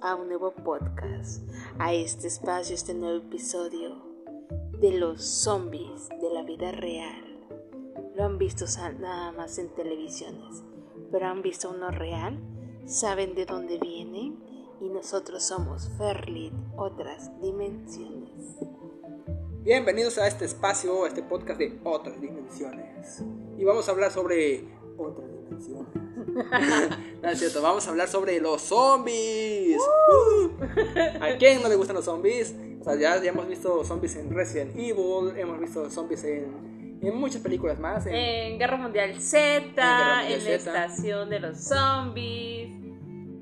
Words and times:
A 0.00 0.14
un 0.14 0.28
nuevo 0.28 0.52
podcast, 0.52 1.42
a 1.78 1.92
este 1.92 2.28
espacio, 2.28 2.74
este 2.74 2.94
nuevo 2.94 3.18
episodio 3.18 4.02
de 4.80 4.92
los 4.92 5.22
zombies 5.22 6.08
de 6.08 6.30
la 6.32 6.42
vida 6.44 6.72
real. 6.72 7.46
Lo 8.14 8.24
han 8.24 8.38
visto 8.38 8.64
nada 8.98 9.32
más 9.32 9.58
en 9.58 9.68
televisiones, 9.74 10.62
pero 11.12 11.26
han 11.26 11.42
visto 11.42 11.68
uno 11.68 11.90
real, 11.90 12.40
saben 12.86 13.34
de 13.34 13.44
dónde 13.44 13.78
vienen 13.78 14.42
y 14.80 14.88
nosotros 14.88 15.42
somos 15.42 15.90
Ferlit, 15.98 16.54
otras 16.78 17.30
dimensiones. 17.42 18.56
Bienvenidos 19.62 20.16
a 20.16 20.26
este 20.26 20.46
espacio, 20.46 21.04
a 21.04 21.08
este 21.08 21.22
podcast 21.22 21.58
de 21.58 21.78
otras 21.84 22.18
dimensiones. 22.18 23.22
Y 23.58 23.64
vamos 23.64 23.86
a 23.90 23.92
hablar 23.92 24.10
sobre 24.10 24.66
otras 24.96 25.28
dimensiones. 25.30 26.05
no 27.22 27.28
es 27.28 27.38
cierto, 27.38 27.62
vamos 27.62 27.86
a 27.86 27.90
hablar 27.90 28.08
sobre 28.08 28.40
los 28.40 28.60
zombies. 28.62 29.78
Uh. 29.78 30.50
¿A 31.20 31.36
quién 31.38 31.62
no 31.62 31.68
le 31.68 31.76
gustan 31.76 31.96
los 31.96 32.04
zombies? 32.04 32.54
O 32.80 32.84
sea, 32.84 32.94
ya, 32.94 33.22
ya 33.22 33.30
hemos 33.30 33.48
visto 33.48 33.84
zombies 33.84 34.16
en 34.16 34.34
Resident 34.34 34.76
Evil, 34.76 35.36
hemos 35.36 35.58
visto 35.58 35.90
zombies 35.90 36.24
en, 36.24 36.98
en 37.02 37.16
muchas 37.16 37.40
películas 37.42 37.78
más. 37.78 38.06
En, 38.06 38.58
Guerra 38.58 38.76
Mundial 38.76 39.18
Z, 39.20 39.66
en, 39.68 40.44
la 40.44 40.50
Estación 40.50 41.30
de 41.30 41.40
los 41.40 41.58
Zombies. 41.58 42.70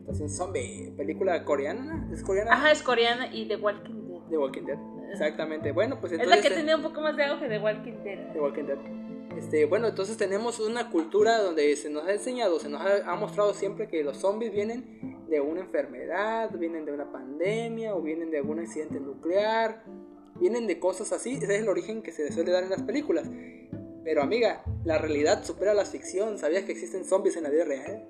Estación 0.01 0.31
Zombie, 0.31 0.92
película 0.97 1.45
coreana. 1.45 2.09
¿Es 2.12 2.23
coreana? 2.23 2.53
Ajá, 2.53 2.70
es 2.70 2.83
coreana 2.83 3.34
y 3.34 3.48
The 3.48 3.56
Walking 3.56 4.09
Dead. 4.09 4.20
The 4.31 4.39
Walking 4.39 4.62
Dead, 4.62 4.79
exactamente. 5.11 5.73
Bueno, 5.73 5.98
pues 6.01 6.12
entonces. 6.12 6.39
Es 6.39 6.42
la 6.45 6.48
que 6.48 6.55
tenía 6.55 6.77
un 6.77 6.83
poco 6.83 7.01
más 7.01 7.17
de 7.17 7.25
auge 7.25 7.48
de 7.48 7.59
Walking 7.59 8.05
Dead. 8.05 8.33
The 8.33 8.41
Walking 8.41 8.65
Dead. 8.65 9.03
Este, 9.37 9.66
bueno, 9.66 9.88
entonces 9.88 10.16
tenemos 10.16 10.61
una 10.61 10.91
cultura 10.91 11.38
donde 11.38 11.75
se 11.77 11.91
nos 11.91 12.05
ha 12.05 12.12
enseñado, 12.12 12.61
se 12.61 12.69
nos 12.69 12.80
ha, 12.80 13.15
mostrado 13.16 13.52
siempre 13.55 13.88
que 13.88 14.05
los 14.05 14.19
zombies 14.19 14.53
vienen 14.53 15.27
de 15.28 15.41
una 15.41 15.61
enfermedad, 15.61 16.50
vienen 16.56 16.84
de 16.84 16.92
una 16.92 17.11
pandemia 17.11 17.95
o 17.95 18.03
vienen 18.03 18.31
de 18.31 18.39
algún 18.39 18.61
accidente 18.61 19.00
nuclear, 19.00 19.83
vienen 20.39 20.67
de 20.67 20.78
cosas 20.78 21.12
así, 21.12 21.34
ese 21.34 21.56
es 21.56 21.62
el 21.62 21.69
origen 21.69 22.03
que 22.03 22.12
se 22.12 22.31
suele 22.33 22.53
dar 22.53 22.64
en 22.64 22.70
las 22.70 22.83
películas. 22.83 23.28
Pero 24.05 24.23
amiga, 24.23 24.62
la 24.84 24.98
realidad 24.98 25.45
supera 25.45 25.75
la 25.75 25.84
ficción, 25.84 26.39
¿sabías 26.39 26.64
que 26.64 26.73
existen 26.73 27.05
zombies 27.05 27.36
en 27.36 27.45
la 27.45 27.51
vida 27.51 27.64
real? 27.64 28.08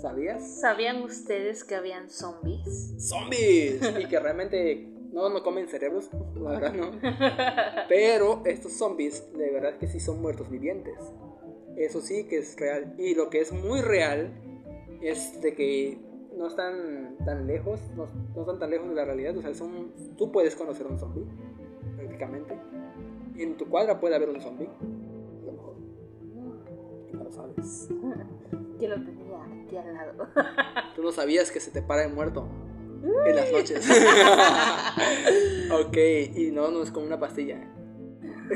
¿Sabías? 0.00 0.60
¿Sabían 0.60 1.02
ustedes 1.02 1.64
que 1.64 1.74
habían 1.74 2.10
zombies? 2.10 2.94
¡Zombies! 2.98 3.80
y 4.00 4.06
que 4.06 4.20
realmente 4.20 4.95
no, 5.16 5.30
no 5.30 5.42
comen 5.42 5.66
cerebros, 5.66 6.10
la 6.34 6.50
verdad 6.50 6.74
no. 6.74 6.90
Pero 7.88 8.42
estos 8.44 8.72
zombies, 8.72 9.26
de 9.32 9.50
verdad 9.50 9.78
que 9.78 9.86
sí 9.86 9.98
son 9.98 10.20
muertos 10.20 10.50
vivientes. 10.50 10.94
Eso 11.76 12.02
sí 12.02 12.24
que 12.24 12.36
es 12.38 12.54
real. 12.60 12.94
Y 12.98 13.14
lo 13.14 13.30
que 13.30 13.40
es 13.40 13.50
muy 13.50 13.80
real 13.80 14.30
es 15.00 15.40
de 15.40 15.54
que 15.54 15.98
no 16.36 16.46
están 16.46 17.16
tan 17.24 17.46
lejos, 17.46 17.80
no, 17.96 18.08
están 18.40 18.58
tan 18.58 18.70
lejos 18.70 18.90
de 18.90 18.94
la 18.94 19.06
realidad. 19.06 19.34
O 19.38 19.40
sea, 19.40 19.54
son, 19.54 19.92
tú 20.18 20.30
puedes 20.30 20.54
conocer 20.54 20.86
a 20.86 20.90
un 20.90 20.98
zombie, 20.98 21.24
prácticamente. 21.96 22.58
En 23.36 23.56
tu 23.56 23.68
cuadra 23.70 23.98
puede 23.98 24.16
haber 24.16 24.28
un 24.28 24.40
zombie. 24.40 24.68
A 24.68 25.46
lo 25.46 25.52
mejor. 25.52 25.76
No 27.12 27.24
lo 27.24 27.32
sabes. 27.32 27.88
Que 28.78 28.88
lo 28.88 28.96
tenía 28.96 29.42
aquí 29.64 29.74
al 29.78 29.94
lado. 29.94 30.28
Tú 30.94 31.02
no 31.02 31.10
sabías 31.10 31.50
que 31.50 31.60
se 31.60 31.70
te 31.70 31.80
para 31.80 32.04
el 32.04 32.12
muerto 32.12 32.46
en 33.26 33.36
las 33.36 33.52
noches. 33.52 33.88
ok, 35.70 35.96
y 36.34 36.50
no, 36.52 36.70
no 36.70 36.82
es 36.82 36.90
como 36.90 37.06
una 37.06 37.18
pastilla. 37.18 37.60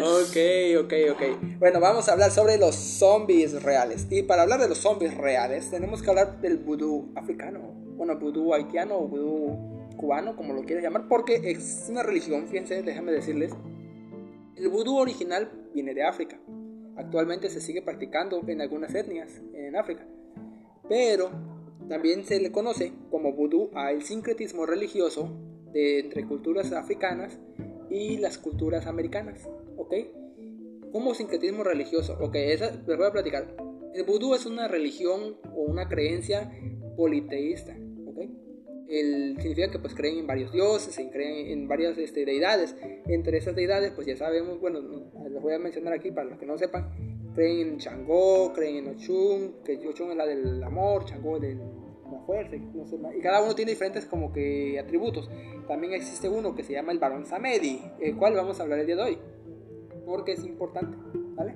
ok, 0.00 0.36
ok, 0.80 0.92
ok. 1.12 1.22
Bueno, 1.58 1.78
vamos 1.80 2.08
a 2.08 2.12
hablar 2.12 2.30
sobre 2.30 2.56
los 2.56 2.74
zombies 2.74 3.62
reales. 3.62 4.06
Y 4.10 4.22
para 4.22 4.42
hablar 4.42 4.60
de 4.60 4.68
los 4.68 4.78
zombies 4.78 5.14
reales, 5.14 5.70
tenemos 5.70 6.02
que 6.02 6.08
hablar 6.08 6.40
del 6.40 6.56
vudú 6.56 7.12
africano. 7.16 7.60
Bueno, 7.96 8.18
vudú 8.18 8.54
haitiano 8.54 8.96
o 8.96 9.08
vudú 9.08 9.78
cubano, 9.96 10.36
como 10.36 10.54
lo 10.54 10.62
quieras 10.62 10.84
llamar, 10.84 11.08
porque 11.08 11.40
es 11.44 11.88
una 11.90 12.02
religión, 12.02 12.46
fíjense, 12.46 12.82
déjame 12.82 13.12
decirles. 13.12 13.52
El 14.56 14.68
vudú 14.68 14.96
original 14.96 15.50
viene 15.74 15.92
de 15.92 16.04
África. 16.04 16.40
Actualmente 16.96 17.50
se 17.50 17.60
sigue 17.60 17.82
practicando 17.82 18.42
en 18.46 18.60
algunas 18.60 18.94
etnias 18.94 19.42
en 19.52 19.76
África. 19.76 20.06
Pero 20.88 21.30
también 21.88 22.24
se 22.24 22.40
le 22.40 22.52
conoce 22.52 22.92
como 23.10 23.32
vudú 23.32 23.70
al 23.74 24.02
sincretismo 24.02 24.66
religioso 24.66 25.30
de, 25.72 26.00
entre 26.00 26.26
culturas 26.26 26.72
africanas 26.72 27.38
y 27.90 28.18
las 28.18 28.38
culturas 28.38 28.86
americanas. 28.86 29.48
¿Ok? 29.76 29.94
Como 30.92 31.14
sincretismo 31.14 31.64
religioso. 31.64 32.16
Ok, 32.20 32.36
esa 32.36 32.70
les 32.70 32.96
voy 32.96 33.06
a 33.06 33.12
platicar. 33.12 33.56
El 33.94 34.04
vudú 34.04 34.34
es 34.34 34.46
una 34.46 34.68
religión 34.68 35.36
o 35.54 35.62
una 35.62 35.88
creencia 35.88 36.52
politeísta. 36.96 37.76
¿Ok? 38.06 38.18
El, 38.88 39.36
significa 39.40 39.70
que 39.70 39.78
pues 39.78 39.94
creen 39.94 40.18
en 40.18 40.26
varios 40.26 40.52
dioses, 40.52 40.94
se 40.94 41.10
creen 41.10 41.48
en 41.48 41.68
varias 41.68 41.96
este, 41.98 42.24
deidades. 42.24 42.76
Entre 43.06 43.38
esas 43.38 43.54
deidades, 43.54 43.92
pues 43.92 44.06
ya 44.06 44.16
sabemos, 44.16 44.60
bueno, 44.60 44.80
les 45.30 45.42
voy 45.42 45.54
a 45.54 45.58
mencionar 45.58 45.92
aquí 45.94 46.10
para 46.10 46.28
los 46.28 46.38
que 46.38 46.46
no 46.46 46.58
sepan, 46.58 47.17
creen 47.38 47.68
en 47.68 47.78
Changó, 47.78 48.52
creen 48.52 48.78
en 48.78 48.96
Ochun, 48.96 49.62
que 49.64 49.78
Ochun 49.86 50.10
es 50.10 50.16
la 50.16 50.26
del 50.26 50.60
amor, 50.64 51.04
Changó 51.04 51.38
de 51.38 51.54
la 51.54 52.18
fuerza, 52.26 52.56
y 52.56 53.20
cada 53.20 53.40
uno 53.40 53.54
tiene 53.54 53.70
diferentes 53.70 54.06
como 54.06 54.32
que 54.32 54.76
atributos. 54.76 55.30
También 55.68 55.92
existe 55.92 56.28
uno 56.28 56.56
que 56.56 56.64
se 56.64 56.72
llama 56.72 56.90
el 56.90 56.98
varón 56.98 57.24
Samedi, 57.26 57.80
el 58.00 58.16
cual 58.16 58.34
vamos 58.34 58.58
a 58.58 58.64
hablar 58.64 58.80
el 58.80 58.86
día 58.86 58.96
de 58.96 59.02
hoy, 59.02 59.18
porque 60.04 60.32
es 60.32 60.44
importante, 60.44 60.96
¿vale? 61.36 61.54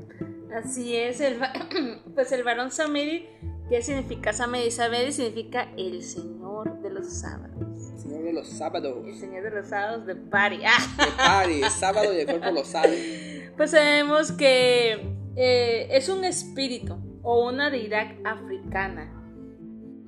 Así 0.54 0.94
es, 0.94 1.20
el, 1.20 1.40
pues 2.14 2.30
el 2.30 2.44
varón 2.44 2.70
Samedi, 2.70 3.26
¿qué 3.68 3.82
significa 3.82 4.32
Samedi? 4.32 4.70
Samedi 4.70 5.10
significa 5.10 5.72
el 5.76 6.00
señor 6.04 6.80
de 6.80 6.90
los 6.90 7.12
sábados. 7.12 7.90
El 7.94 7.98
señor 7.98 8.22
de 8.22 8.32
los 8.32 8.48
sábados. 8.48 9.04
El 9.04 9.16
señor 9.16 9.42
de 9.42 9.50
los 9.50 9.66
sábados 9.66 10.06
de 10.06 10.14
party. 10.14 10.58
De 10.98 11.10
party, 11.16 11.62
sábado 11.70 12.14
y 12.14 12.20
el 12.20 12.26
cuerpo 12.26 12.52
lo 12.52 12.64
sabe. 12.64 13.32
Pues 13.56 13.72
sabemos 13.72 14.30
que 14.32 15.11
eh, 15.36 15.88
es 15.90 16.08
un 16.08 16.24
espíritu 16.24 16.96
o 17.22 17.48
una 17.48 17.70
deidad 17.70 18.08
africana. 18.24 19.12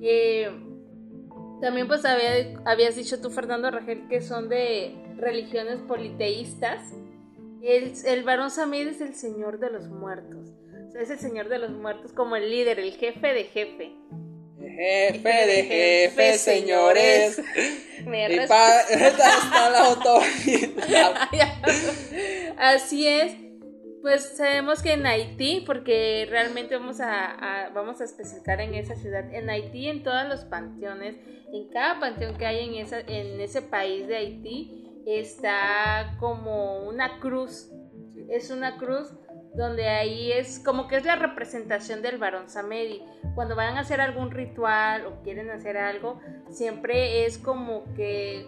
Eh, 0.01 0.49
también 1.61 1.87
pues 1.87 2.03
habías 2.05 2.95
dicho 2.95 3.21
tú, 3.21 3.29
Fernando 3.29 3.71
Rangel, 3.71 4.07
que 4.07 4.21
son 4.21 4.49
de 4.49 4.95
religiones 5.17 5.79
politeístas. 5.79 6.81
El, 7.61 7.93
el 8.05 8.23
varón 8.23 8.51
Samid 8.51 8.87
es 8.87 9.01
el 9.01 9.15
señor 9.15 9.59
de 9.59 9.71
los 9.71 9.87
muertos. 9.87 10.53
es 10.99 11.09
el 11.09 11.17
señor 11.19 11.49
de 11.49 11.59
los 11.59 11.71
muertos 11.71 12.11
como 12.13 12.35
el 12.35 12.51
líder, 12.51 12.79
el 12.79 12.93
jefe 12.93 13.33
de 13.33 13.43
jefe. 13.45 13.93
Jefe 14.59 15.29
de 15.29 15.63
jefe, 15.63 16.37
señores. 16.37 17.41
Me 18.05 18.27
Mi 18.29 18.35
está 18.39 18.83
la 19.71 19.95
Así 22.73 23.07
es. 23.07 23.44
Pues 24.05 24.37
sabemos 24.37 24.83
que 24.83 24.93
en 24.93 25.07
Haití, 25.07 25.63
porque 25.65 26.27
realmente 26.29 26.75
vamos 26.77 27.01
a, 27.01 27.71
vamos 27.73 28.01
a 28.01 28.03
especificar 28.03 28.61
en 28.61 28.75
esa 28.75 28.95
ciudad, 28.95 29.33
en 29.33 29.49
Haití, 29.49 29.89
en 29.89 30.03
todos 30.03 30.29
los 30.29 30.45
panteones, 30.45 31.15
en 31.51 31.69
cada 31.69 31.99
panteón 31.99 32.37
que 32.37 32.45
hay 32.45 32.69
en, 32.69 32.75
esa, 32.75 32.99
en 32.99 33.41
ese 33.41 33.63
país 33.63 34.07
de 34.07 34.17
Haití, 34.17 35.01
está 35.07 36.17
como 36.19 36.87
una 36.87 37.19
cruz. 37.19 37.71
Es 38.29 38.51
una 38.51 38.77
cruz 38.77 39.11
donde 39.55 39.87
ahí 39.87 40.31
es 40.31 40.59
como 40.59 40.87
que 40.87 40.97
es 40.97 41.05
la 41.05 41.15
representación 41.15 42.03
del 42.03 42.19
varón 42.19 42.47
Samedi. 42.47 43.01
Cuando 43.33 43.55
van 43.55 43.75
a 43.75 43.79
hacer 43.79 44.01
algún 44.01 44.29
ritual 44.29 45.07
o 45.07 45.23
quieren 45.23 45.49
hacer 45.49 45.77
algo, 45.77 46.21
siempre 46.51 47.25
es 47.25 47.39
como 47.39 47.91
que 47.95 48.45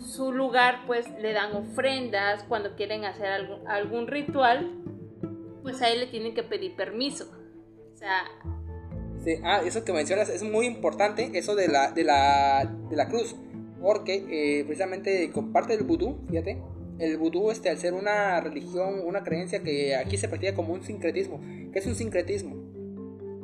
su 0.00 0.32
lugar 0.32 0.80
pues 0.86 1.06
le 1.20 1.32
dan 1.32 1.54
ofrendas 1.54 2.44
cuando 2.44 2.74
quieren 2.74 3.04
hacer 3.04 3.26
algún, 3.26 3.68
algún 3.68 4.06
ritual 4.06 4.70
pues 5.62 5.80
ahí 5.82 5.98
le 5.98 6.06
tienen 6.06 6.34
que 6.34 6.42
pedir 6.42 6.74
permiso 6.74 7.30
o 7.92 7.96
sea 7.96 8.24
ah, 9.44 9.62
eso 9.64 9.84
que 9.84 9.92
mencionas 9.92 10.28
es 10.28 10.42
muy 10.42 10.66
importante 10.66 11.30
eso 11.34 11.54
de 11.54 11.68
la, 11.68 11.92
de 11.92 12.04
la, 12.04 12.70
de 12.90 12.96
la 12.96 13.08
cruz 13.08 13.36
porque 13.80 14.24
eh, 14.30 14.64
precisamente 14.64 15.30
comparte 15.30 15.74
el 15.74 15.84
vudú 15.84 16.18
fíjate 16.28 16.60
el 16.98 17.16
vudú 17.16 17.50
este 17.50 17.70
al 17.70 17.78
ser 17.78 17.94
una 17.94 18.40
religión 18.40 19.00
una 19.04 19.22
creencia 19.22 19.62
que 19.62 19.94
aquí 19.96 20.16
se 20.16 20.28
practica 20.28 20.54
como 20.54 20.74
un 20.74 20.82
sincretismo 20.82 21.40
¿qué 21.72 21.78
es 21.78 21.86
un 21.86 21.94
sincretismo? 21.94 22.56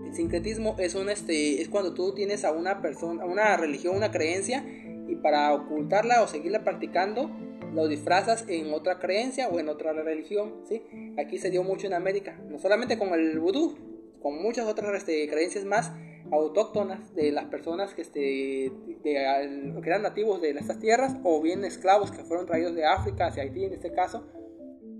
el 0.07 0.15
sincretismo 0.15 0.77
es 0.79 0.95
un 0.95 1.11
este 1.11 1.61
es 1.61 1.69
cuando 1.69 1.95
tú 1.95 2.13
tienes 2.15 2.45
a 2.45 2.53
una 2.53 2.83
persona 2.83 3.23
a 3.23 3.27
una 3.27 3.57
religión 3.57 3.97
una 3.97 4.11
creencia 4.11 4.65
y 5.09 5.17
para 5.17 5.53
ocultarla 5.55 6.23
o 6.23 6.29
seguirla 6.29 6.63
practicando 6.63 7.31
lo 7.75 7.89
disfrazas 7.89 8.45
en 8.49 8.73
otra 8.73 8.99
creencia 8.99 9.49
o 9.49 9.59
en 9.59 9.69
otra 9.69 9.93
religión, 9.93 10.55
¿sí? 10.65 10.83
Aquí 11.19 11.39
se 11.39 11.51
dio 11.51 11.63
mucho 11.63 11.87
en 11.87 11.95
América, 11.95 12.41
no 12.49 12.59
solamente 12.59 12.99
con 12.99 13.13
el 13.13 13.39
vudú, 13.39 13.77
con 14.23 14.41
muchas 14.43 14.67
otras 14.67 14.95
este, 14.95 15.29
creencias 15.29 15.65
más 15.65 15.93
autóctonas 16.31 17.15
de 17.15 17.33
las 17.33 17.47
personas 17.47 17.95
que, 17.95 18.03
este, 18.03 18.73
que 19.03 19.17
eran 19.17 20.03
nativos 20.03 20.41
de 20.41 20.51
estas 20.51 20.79
tierras 20.79 21.17
o 21.25 21.41
bien 21.41 21.65
esclavos 21.65 22.11
que 22.11 22.25
fueron 22.25 22.47
traídos 22.47 22.75
de 22.75 22.85
África 22.85 23.27
hacia 23.27 23.43
Haití 23.43 23.65
en 23.65 23.73
este 23.73 23.93
caso. 23.93 24.27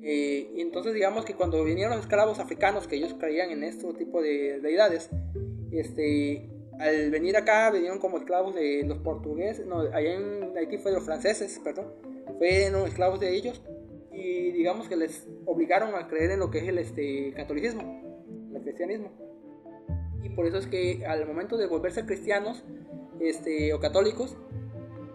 Eh, 0.01 0.53
y 0.55 0.61
entonces 0.61 0.95
digamos 0.95 1.25
que 1.25 1.35
cuando 1.35 1.63
vinieron 1.65 1.93
los 1.93 2.03
esclavos 2.03 2.39
africanos 2.39 2.87
que 2.87 2.97
ellos 2.97 3.15
creían 3.19 3.51
en 3.51 3.65
este 3.65 3.93
tipo 3.95 4.23
de 4.23 4.61
deidades, 4.61 5.11
este, 5.73 6.49
al 6.79 7.11
venir 7.11 7.37
acá, 7.37 7.71
vinieron 7.71 7.99
como 7.99 8.19
esclavos 8.19 8.55
de 8.55 8.85
los 8.87 8.99
portugueses, 8.99 9.67
no, 9.67 9.81
allá 9.81 10.15
en 10.15 10.57
Haití 10.57 10.79
fue 10.79 10.93
de 10.93 10.99
los 10.99 11.05
franceses, 11.05 11.61
perdón, 11.63 11.93
fueron 12.39 12.87
esclavos 12.87 13.21
de 13.21 13.35
ellos 13.35 13.61
y 14.13 14.53
digamos 14.53 14.89
que 14.89 14.97
les 14.97 15.27
obligaron 15.47 15.95
a 15.95 16.09
creer 16.09 16.33
en 16.33 16.41
lo 16.41 16.51
que 16.51 16.59
es 16.59 16.69
el 16.69 16.79
este, 16.79 17.33
catolicismo, 17.35 18.53
el 18.55 18.63
cristianismo. 18.63 19.11
Y 20.23 20.31
por 20.31 20.47
eso 20.47 20.59
es 20.59 20.67
que 20.67 21.05
al 21.07 21.27
momento 21.27 21.57
de 21.57 21.67
volverse 21.67 22.05
cristianos 22.05 22.65
este, 23.21 23.73
o 23.73 23.81
católicos, 23.81 24.37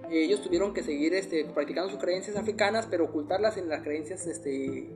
ellos 0.10 0.42
tuvieron 0.42 0.74
que 0.74 0.84
seguir 0.84 1.14
este, 1.14 1.46
practicando 1.46 1.90
sus 1.90 2.00
creencias 2.00 2.38
africanas, 2.38 2.88
pero 2.90 3.06
ocultarlas 3.06 3.58
en 3.58 3.68
las 3.68 3.82
creencias 3.84 4.28
este, 4.28 4.90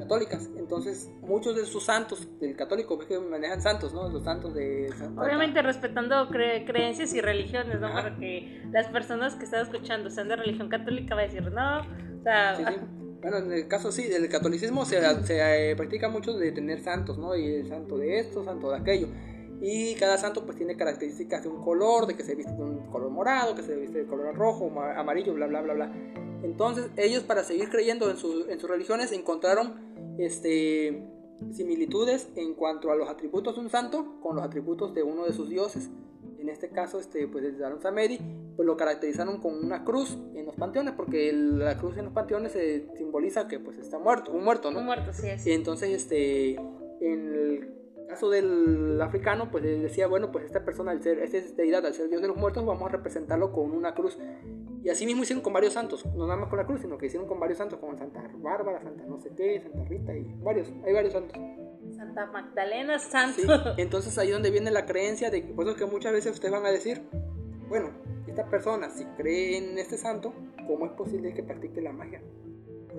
católicas. 0.00 0.50
Entonces, 0.56 1.10
muchos 1.22 1.54
de 1.54 1.64
sus 1.64 1.84
santos, 1.84 2.28
del 2.40 2.56
católico, 2.56 2.98
que 2.98 3.18
manejan 3.18 3.60
santos, 3.60 3.94
¿no? 3.94 4.08
Los 4.08 4.24
santos 4.24 4.54
de... 4.54 4.92
Obviamente 5.16 5.62
respetando 5.62 6.28
creencias 6.28 7.14
y 7.14 7.20
religiones, 7.20 7.80
¿no? 7.80 7.92
Para 7.92 8.16
que 8.16 8.62
las 8.72 8.88
personas 8.88 9.36
que 9.36 9.44
están 9.44 9.62
escuchando 9.62 10.10
sean 10.10 10.28
de 10.28 10.36
religión 10.36 10.68
católica 10.68 11.14
va 11.14 11.22
a 11.22 11.24
decir, 11.24 11.50
no, 11.52 11.80
o 11.80 12.22
sea... 12.22 12.56
Sí, 12.56 12.64
sí. 12.66 12.80
Bueno, 13.20 13.36
en 13.36 13.52
el 13.52 13.68
caso 13.68 13.92
sí, 13.92 14.08
del 14.08 14.28
catolicismo 14.30 14.86
se, 14.86 14.98
se 15.24 15.70
eh, 15.70 15.76
practica 15.76 16.08
mucho 16.08 16.32
de 16.32 16.52
tener 16.52 16.80
santos, 16.80 17.18
¿no? 17.18 17.36
Y 17.36 17.54
el 17.56 17.68
santo 17.68 17.98
de 17.98 18.18
esto, 18.18 18.42
santo 18.44 18.70
de 18.70 18.78
aquello. 18.78 19.08
Y 19.60 19.94
cada 19.96 20.16
santo 20.16 20.46
pues 20.46 20.56
tiene 20.56 20.74
características 20.74 21.42
de 21.42 21.50
un 21.50 21.62
color, 21.62 22.06
de 22.06 22.16
que 22.16 22.22
se 22.22 22.34
viste 22.34 22.52
de 22.52 22.62
un 22.62 22.86
color 22.90 23.10
morado, 23.10 23.54
que 23.54 23.62
se 23.62 23.76
viste 23.76 23.98
de 23.98 24.06
color 24.06 24.34
rojo, 24.34 24.72
amarillo, 24.96 25.34
bla, 25.34 25.46
bla, 25.46 25.60
bla, 25.60 25.74
bla. 25.74 25.92
Entonces 26.42 26.90
ellos 26.96 27.22
para 27.24 27.44
seguir 27.44 27.68
creyendo 27.68 28.06
en, 28.06 28.16
en 28.48 28.60
sus 28.60 28.70
religiones 28.70 29.12
encontraron 29.12 29.74
este, 30.24 31.02
similitudes 31.52 32.28
en 32.36 32.54
cuanto 32.54 32.90
a 32.90 32.96
los 32.96 33.08
atributos 33.08 33.54
de 33.54 33.60
un 33.60 33.70
santo 33.70 34.20
con 34.20 34.36
los 34.36 34.44
atributos 34.44 34.94
de 34.94 35.02
uno 35.02 35.24
de 35.24 35.32
sus 35.32 35.48
dioses. 35.48 35.90
En 36.38 36.48
este 36.48 36.70
caso, 36.70 36.98
este, 36.98 37.28
pues 37.28 37.44
el 37.44 37.58
Daron 37.58 37.82
Samedi, 37.82 38.18
pues 38.56 38.66
lo 38.66 38.76
caracterizaron 38.76 39.40
con 39.40 39.62
una 39.62 39.84
cruz 39.84 40.16
en 40.34 40.46
los 40.46 40.54
panteones, 40.56 40.94
porque 40.94 41.32
la 41.32 41.76
cruz 41.76 41.98
en 41.98 42.06
los 42.06 42.14
panteones 42.14 42.52
se 42.52 42.86
simboliza 42.96 43.46
que 43.46 43.58
pues 43.58 43.76
está 43.78 43.98
muerto, 43.98 44.32
un 44.32 44.44
muerto, 44.44 44.70
¿no? 44.70 44.78
Un 44.78 44.86
muerto, 44.86 45.12
sí 45.12 45.28
es. 45.28 45.46
Entonces, 45.46 45.90
este, 45.90 46.54
en 47.00 47.34
el 47.34 47.74
caso 48.08 48.30
del 48.30 49.00
africano, 49.02 49.50
pues 49.50 49.64
decía, 49.64 50.06
bueno, 50.06 50.32
pues 50.32 50.46
esta 50.46 50.64
persona, 50.64 50.92
al 50.92 51.02
ser, 51.02 51.18
esta 51.18 51.38
deidad, 51.56 51.84
al 51.84 51.94
ser 51.94 52.08
Dios 52.08 52.22
de 52.22 52.28
los 52.28 52.36
muertos, 52.36 52.64
vamos 52.64 52.88
a 52.88 52.92
representarlo 52.92 53.52
con 53.52 53.72
una 53.72 53.94
cruz. 53.94 54.18
Y 54.82 54.88
así 54.88 55.04
mismo 55.04 55.22
hicieron 55.22 55.42
con 55.42 55.52
varios 55.52 55.74
santos, 55.74 56.06
no 56.06 56.26
nada 56.26 56.40
más 56.40 56.48
con 56.48 56.58
la 56.58 56.66
cruz, 56.66 56.80
sino 56.80 56.96
que 56.96 57.06
hicieron 57.06 57.28
con 57.28 57.38
varios 57.38 57.58
santos, 57.58 57.78
como 57.78 57.96
Santa 57.98 58.30
Bárbara, 58.36 58.82
Santa 58.82 59.04
no 59.04 59.18
sé 59.18 59.30
qué, 59.36 59.60
Santa 59.60 59.84
Rita 59.84 60.16
y 60.16 60.24
varios, 60.42 60.72
hay 60.84 60.92
varios 60.92 61.12
santos. 61.12 61.38
Santa 61.94 62.26
Magdalena, 62.26 62.98
santo. 62.98 63.42
entonces 63.76 64.16
ahí 64.16 64.30
donde 64.30 64.50
viene 64.50 64.70
la 64.70 64.86
creencia 64.86 65.30
de 65.30 65.44
que, 65.44 65.52
por 65.52 65.66
eso 65.66 65.76
que 65.76 65.84
muchas 65.84 66.12
veces 66.12 66.32
ustedes 66.32 66.52
van 66.52 66.64
a 66.64 66.70
decir, 66.70 67.02
bueno, 67.68 67.90
esta 68.26 68.46
persona, 68.48 68.88
si 68.88 69.04
cree 69.16 69.58
en 69.58 69.78
este 69.78 69.98
santo, 69.98 70.32
¿cómo 70.66 70.86
es 70.86 70.92
posible 70.92 71.34
que 71.34 71.42
practique 71.42 71.80
la 71.80 71.92
magia? 71.92 72.22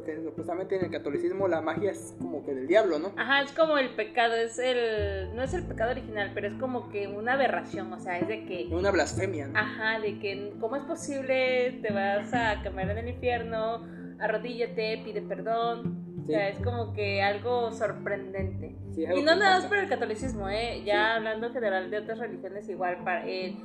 Porque 0.01 0.19
supuestamente 0.24 0.77
en 0.77 0.86
el 0.86 0.92
catolicismo 0.92 1.48
la 1.48 1.62
magia 1.62 1.92
es 1.92 2.15
como 2.19 2.44
que 2.44 2.56
del 2.56 2.68
diablo, 2.68 2.98
¿no? 2.98 3.12
Ajá, 3.18 3.42
es 3.42 3.51
como 3.51 3.77
el 3.77 3.94
pecado, 3.94 4.33
es 4.33 4.57
el. 4.57 5.36
No 5.36 5.44
es 5.44 5.53
el 5.53 5.63
pecado 5.63 5.92
original, 5.92 6.31
pero 6.33 6.48
es 6.48 6.56
como 6.56 6.89
que 6.89 7.07
una 7.07 7.33
aberración, 7.33 7.94
o 7.94 8.00
sea, 8.00 8.18
es 8.18 8.27
de 8.27 8.45
que. 8.45 8.68
Una 8.71 8.89
blasfemia, 8.89 9.48
¿no? 9.48 9.59
Ajá, 9.59 10.00
de 10.00 10.18
que, 10.18 10.53
¿cómo 10.59 10.75
es 10.75 10.83
posible? 10.83 11.80
Te 11.83 11.94
vas 11.94 12.33
a 12.33 12.63
quemar 12.63 12.89
en 12.89 12.98
el 12.98 13.09
infierno, 13.09 13.86
arrodíllate, 14.19 15.01
pide 15.06 15.21
perdón. 15.21 16.19
O 16.24 16.25
sea, 16.25 16.50
es 16.50 16.57
como 16.59 16.94
que 16.94 17.21
algo 17.21 17.71
sorprendente. 17.71 18.75
Y 18.95 19.21
no 19.23 19.35
nada 19.35 19.59
más 19.59 19.65
por 19.65 19.77
el 19.77 19.88
catolicismo, 19.88 20.49
¿eh? 20.49 20.81
Ya 20.85 21.15
hablando 21.15 21.47
en 21.47 21.53
general 21.53 21.89
de 21.89 21.97
otras 21.99 22.19
religiones, 22.19 22.67
igual. 22.69 23.03
Para 23.03 23.25
el, 23.27 23.55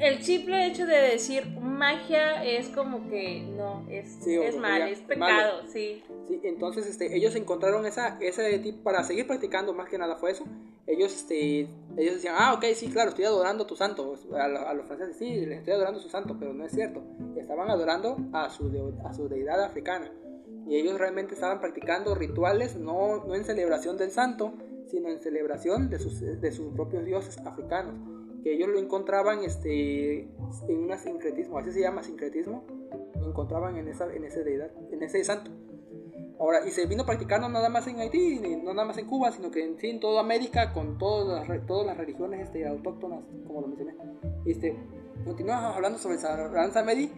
el, 0.00 0.22
simple 0.22 0.66
hecho 0.66 0.86
de 0.86 0.96
decir 0.96 1.46
magia 1.60 2.44
es 2.44 2.68
como 2.68 3.08
que 3.08 3.42
no, 3.42 3.86
es, 3.88 4.26
es 4.26 4.56
mal, 4.56 4.82
es 4.82 5.00
pecado, 5.00 5.62
sí. 5.66 6.02
Sí, 6.26 6.40
entonces 6.44 6.86
este, 6.86 7.16
ellos 7.16 7.34
encontraron 7.36 7.86
esa, 7.86 8.18
ese 8.20 8.58
tipo 8.58 8.82
para 8.82 9.04
seguir 9.04 9.26
practicando, 9.26 9.72
más 9.72 9.88
que 9.88 9.98
nada 9.98 10.16
fue 10.16 10.32
eso. 10.32 10.44
Ellos, 10.86 11.14
este, 11.14 11.68
ellos 11.96 12.14
decían, 12.14 12.34
ah, 12.38 12.54
ok, 12.54 12.64
sí, 12.74 12.88
claro, 12.88 13.10
estoy 13.10 13.26
adorando 13.26 13.64
a 13.64 13.66
tu 13.66 13.76
santo. 13.76 14.14
A, 14.34 14.74
los 14.74 14.86
franceses, 14.86 15.16
sí, 15.18 15.46
les 15.46 15.58
estoy 15.58 15.74
adorando 15.74 16.00
a 16.00 16.02
su 16.02 16.08
santo, 16.08 16.36
pero 16.38 16.52
no 16.52 16.64
es 16.64 16.72
cierto. 16.72 17.02
Estaban 17.36 17.70
adorando 17.70 18.16
a 18.32 18.50
su, 18.50 18.94
a 19.04 19.12
su 19.12 19.28
deidad 19.28 19.62
africana 19.62 20.10
y 20.66 20.76
ellos 20.76 20.98
realmente 20.98 21.34
estaban 21.34 21.60
practicando 21.60 22.14
rituales 22.14 22.76
no, 22.76 23.24
no 23.24 23.34
en 23.34 23.44
celebración 23.44 23.96
del 23.96 24.10
santo, 24.10 24.54
sino 24.88 25.08
en 25.08 25.20
celebración 25.20 25.90
de 25.90 25.98
sus, 25.98 26.20
de 26.20 26.52
sus 26.52 26.72
propios 26.74 27.04
dioses 27.04 27.38
africanos, 27.38 27.94
que 28.42 28.54
ellos 28.54 28.68
lo 28.68 28.78
encontraban 28.78 29.44
este, 29.44 30.28
en 30.68 30.78
un 30.78 30.98
sincretismo, 30.98 31.58
así 31.58 31.72
se 31.72 31.80
llama 31.80 32.02
sincretismo, 32.02 32.64
lo 33.18 33.28
encontraban 33.28 33.76
en, 33.76 33.88
esa, 33.88 34.12
en, 34.12 34.24
ese 34.24 34.44
deidad, 34.44 34.70
en 34.90 35.02
ese 35.02 35.22
santo. 35.24 35.50
Ahora, 36.38 36.64
y 36.66 36.70
se 36.70 36.86
vino 36.86 37.04
practicando 37.04 37.48
nada 37.48 37.68
más 37.68 37.86
en 37.88 37.98
Haití, 37.98 38.40
no 38.62 38.72
nada 38.72 38.86
más 38.86 38.98
en 38.98 39.06
Cuba, 39.06 39.32
sino 39.32 39.50
que 39.50 39.64
en, 39.64 39.78
sí, 39.78 39.90
en 39.90 39.98
toda 39.98 40.20
América, 40.20 40.72
con 40.72 40.96
todas 40.96 41.48
las, 41.48 41.66
todas 41.66 41.84
las 41.84 41.96
religiones 41.96 42.42
este, 42.42 42.66
autóctonas, 42.66 43.24
como 43.46 43.60
lo 43.60 43.66
mencioné. 43.66 43.96
Este, 44.46 44.76
continuamos 45.24 45.74
hablando 45.74 45.98
sobre 45.98 46.16
el 46.16 46.22
Barón 46.22 46.72
Samedi, 46.72 47.10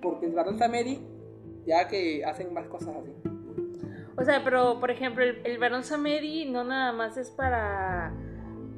porque 0.00 0.24
el 0.24 0.32
Barón 0.32 0.58
Samedi 0.58 1.06
ya 1.66 1.88
que 1.88 2.24
hacen 2.24 2.52
más 2.52 2.66
cosas 2.66 2.96
así. 2.96 3.12
O 4.16 4.24
sea, 4.24 4.44
pero 4.44 4.78
por 4.78 4.90
ejemplo, 4.90 5.24
el, 5.24 5.40
el 5.44 5.58
varón 5.58 5.84
Samedi 5.84 6.44
no 6.44 6.64
nada 6.64 6.92
más 6.92 7.16
es 7.16 7.30
para 7.30 8.12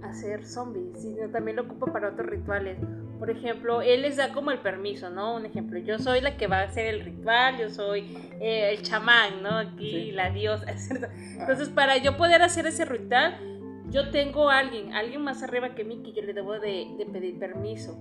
hacer 0.03 0.45
zombies, 0.45 1.01
sino 1.01 1.29
también 1.31 1.57
lo 1.57 1.63
ocupa 1.63 1.93
para 1.93 2.11
otros 2.11 2.29
rituales. 2.29 2.79
Por 3.19 3.31
ejemplo, 3.31 3.81
él 3.81 4.03
les 4.03 4.17
da 4.17 4.33
como 4.33 4.51
el 4.51 4.59
permiso, 4.59 5.09
¿no? 5.11 5.35
Un 5.37 5.47
ejemplo, 5.47 5.79
yo 5.79 5.99
soy 5.99 6.21
la 6.21 6.37
que 6.37 6.47
va 6.47 6.61
a 6.61 6.65
hacer 6.65 6.87
el 6.87 7.05
ritual, 7.05 7.59
yo 7.59 7.71
soy 7.71 8.17
eh, 8.41 8.71
el 8.71 8.83
chamán, 8.83 9.43
¿no? 9.43 9.59
Aquí 9.59 10.13
la 10.13 10.31
diosa, 10.31 10.67
¿cierto? 10.79 11.09
Entonces, 11.39 11.69
para 11.69 11.97
yo 11.97 12.17
poder 12.17 12.43
hacer 12.43 12.67
ese 12.67 12.85
ritual, 12.85 13.39
yo 13.91 14.11
tengo 14.11 14.51
a 14.51 14.59
alguien, 14.59 14.93
alguien 14.93 15.23
más 15.23 15.43
arriba 15.43 15.75
que 15.75 15.85
mí 15.85 16.03
que 16.03 16.13
yo 16.13 16.23
le 16.23 16.33
debo 16.33 16.59
de, 16.59 16.87
de 16.99 17.07
pedir 17.07 17.39
permiso. 17.39 17.99